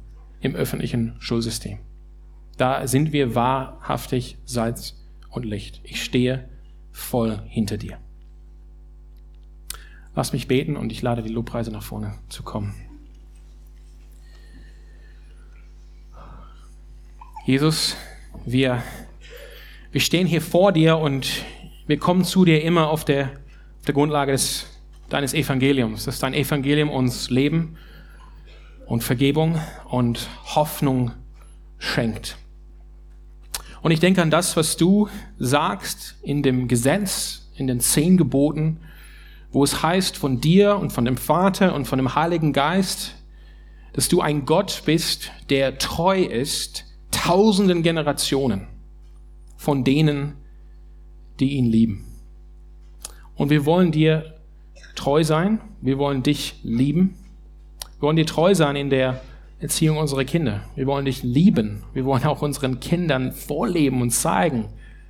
im 0.41 0.57
öffentlichen 0.57 1.15
Schulsystem. 1.21 1.79
Da 2.59 2.89
sind 2.89 3.13
wir 3.13 3.37
wahrhaftig 3.37 4.37
Salz 4.45 4.97
und 5.31 5.45
Licht. 5.45 5.81
Ich 5.85 6.03
stehe 6.03 6.49
voll 6.91 7.41
hinter 7.47 7.77
dir. 7.77 7.99
Lass 10.17 10.33
mich 10.33 10.49
beten 10.49 10.77
und 10.77 10.91
ich 10.91 11.01
lade 11.01 11.23
die 11.23 11.29
Lobpreise 11.29 11.71
nach 11.71 11.85
vorne 11.85 12.19
zu 12.29 12.43
kommen. 12.43 12.75
Jesus, 17.47 17.97
wir, 18.45 18.83
wir 19.93 20.01
stehen 20.01 20.27
hier 20.27 20.43
vor 20.43 20.73
dir 20.73 20.99
und 20.99 21.45
wir 21.87 21.99
kommen 21.99 22.25
zu 22.25 22.45
dir 22.45 22.63
immer 22.65 22.91
auf 22.91 23.05
der, 23.05 23.27
auf 23.79 23.85
der 23.87 23.95
Grundlage 23.95 24.33
des, 24.33 24.67
deines 25.09 25.33
Evangeliums, 25.33 26.07
dass 26.07 26.19
dein 26.19 26.35
Evangelium 26.35 26.91
uns 26.91 27.31
Leben 27.31 27.79
und 28.87 29.05
Vergebung 29.05 29.61
und 29.89 30.29
Hoffnung 30.57 31.13
schenkt. 31.79 32.37
Und 33.83 33.91
ich 33.91 34.01
denke 34.01 34.23
an 34.23 34.31
das, 34.31 34.57
was 34.57 34.77
du 34.77 35.09
sagst 35.39 36.17
in 36.23 36.43
dem 36.43 36.69
Gesetz, 36.69 37.49
in 37.57 37.67
den 37.67 37.81
zehn 37.81 38.17
Geboten, 38.17 38.79
wo 39.51 39.65
es 39.65 39.83
heißt 39.83 40.17
von 40.17 40.41
dir 40.41 40.77
und 40.77 40.93
von 40.93 41.05
dem 41.05 41.17
Vater 41.17 41.75
und 41.75 41.87
von 41.87 41.99
dem 41.99 42.15
Heiligen 42.15 42.53
Geist, 42.53 43.15
dass 43.93 44.09
du 44.09 44.21
ein 44.21 44.45
Gott 44.45 44.83
bist, 44.85 45.31
der 45.51 45.79
treu 45.79 46.23
ist 46.23 46.85
tausenden 47.11 47.83
Generationen 47.83 48.69
von 49.57 49.83
denen, 49.83 50.35
die 51.41 51.57
ihn 51.57 51.67
lieben. 51.67 52.05
Und 53.35 53.51
wir 53.51 53.65
wollen 53.67 53.93
dir 53.93 54.35
treu 54.95 55.25
sein, 55.25 55.61
wir 55.81 55.99
wollen 55.99 56.23
dich 56.23 56.61
lieben, 56.63 57.17
wir 57.99 58.03
wollen 58.03 58.17
dir 58.17 58.27
treu 58.27 58.55
sein 58.55 58.77
in 58.77 58.91
der 58.91 59.21
Erziehung 59.61 59.97
unserer 59.97 60.25
Kinder, 60.25 60.63
wir 60.77 60.87
wollen 60.87 61.05
dich 61.05 61.25
lieben, 61.25 61.83
wir 61.93 62.05
wollen 62.05 62.25
auch 62.25 62.43
unseren 62.43 62.79
Kindern 62.79 63.33
vorleben 63.33 64.03
und 64.03 64.11
zeigen, 64.11 64.67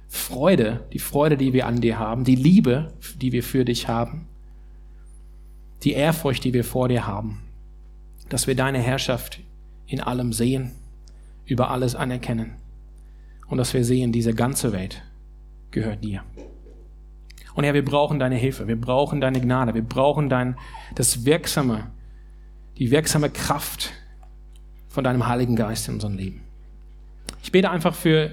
Freude, 0.08 0.86
die 0.94 0.98
Freude, 0.98 1.36
die 1.36 1.52
wir 1.52 1.66
an 1.66 1.82
dir 1.82 1.98
haben, 1.98 2.24
die 2.24 2.34
Liebe, 2.34 2.94
die 3.20 3.32
wir 3.32 3.42
für 3.42 3.66
dich 3.66 3.88
haben, 3.88 4.26
die 5.84 5.92
Ehrfurcht, 5.92 6.44
die 6.44 6.54
wir 6.54 6.64
vor 6.64 6.88
dir 6.88 7.06
haben, 7.06 7.42
dass 8.30 8.46
wir 8.46 8.54
deine 8.54 8.78
Herrschaft 8.78 9.40
in 9.86 10.00
allem 10.00 10.32
sehen, 10.32 10.72
über 11.44 11.70
alles 11.70 11.94
anerkennen 11.94 12.54
und 13.48 13.58
dass 13.58 13.74
wir 13.74 13.84
sehen, 13.84 14.12
diese 14.12 14.34
ganze 14.34 14.72
Welt 14.72 15.02
gehört 15.70 16.02
dir. 16.04 16.22
Und 17.54 17.64
Herr, 17.64 17.74
wir 17.74 17.84
brauchen 17.84 18.18
deine 18.18 18.36
Hilfe, 18.36 18.66
wir 18.66 18.80
brauchen 18.80 19.20
deine 19.20 19.40
Gnade, 19.40 19.74
wir 19.74 19.82
brauchen 19.82 20.30
dein, 20.30 20.56
das 20.94 21.26
wirksame, 21.26 21.90
die 22.78 22.90
wirksame 22.90 23.28
Kraft 23.28 23.92
von 24.98 25.04
deinem 25.04 25.28
Heiligen 25.28 25.54
Geist 25.54 25.86
in 25.86 25.94
unserem 25.94 26.16
Leben. 26.16 26.40
Ich 27.40 27.52
bete 27.52 27.70
einfach 27.70 27.94
für 27.94 28.32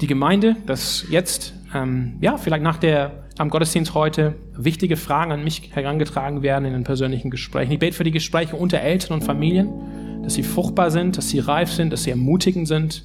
die 0.00 0.06
Gemeinde, 0.06 0.56
dass 0.64 1.04
jetzt, 1.10 1.52
ähm, 1.74 2.16
ja, 2.22 2.38
vielleicht 2.38 2.62
nach 2.62 2.78
der, 2.78 3.24
am 3.36 3.50
Gottesdienst 3.50 3.92
heute 3.92 4.34
wichtige 4.56 4.96
Fragen 4.96 5.32
an 5.32 5.44
mich 5.44 5.68
herangetragen 5.74 6.40
werden 6.40 6.64
in 6.64 6.72
den 6.72 6.84
persönlichen 6.84 7.30
Gesprächen. 7.30 7.72
Ich 7.72 7.78
bete 7.78 7.94
für 7.94 8.04
die 8.04 8.10
Gespräche 8.10 8.56
unter 8.56 8.80
Eltern 8.80 9.18
und 9.18 9.22
Familien, 9.22 10.22
dass 10.22 10.32
sie 10.32 10.44
fruchtbar 10.44 10.90
sind, 10.90 11.18
dass 11.18 11.28
sie 11.28 11.40
reif 11.40 11.70
sind, 11.70 11.92
dass 11.92 12.04
sie 12.04 12.10
ermutigend 12.10 12.66
sind, 12.66 13.04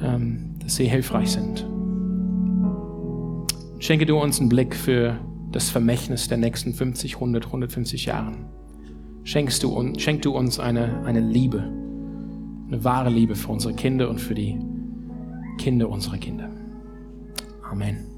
ähm, 0.00 0.54
dass 0.62 0.76
sie 0.76 0.86
hilfreich 0.86 1.32
sind. 1.32 1.66
Schenke 3.80 4.06
du 4.06 4.18
uns 4.18 4.38
einen 4.38 4.48
Blick 4.48 4.76
für 4.76 5.18
das 5.50 5.68
Vermächtnis 5.68 6.28
der 6.28 6.38
nächsten 6.38 6.74
50, 6.74 7.14
100, 7.14 7.46
150 7.46 8.04
Jahren. 8.04 8.46
Schenkst 9.24 9.64
du, 9.64 9.94
schenk 9.98 10.22
du 10.22 10.30
uns 10.30 10.60
eine, 10.60 11.02
eine 11.04 11.18
Liebe, 11.18 11.68
eine 12.70 12.84
wahre 12.84 13.10
Liebe 13.10 13.34
für 13.34 13.48
unsere 13.48 13.74
Kinder 13.74 14.08
und 14.08 14.20
für 14.20 14.34
die 14.34 14.58
Kinder 15.58 15.88
unserer 15.88 16.18
Kinder. 16.18 16.48
Amen. 17.62 18.09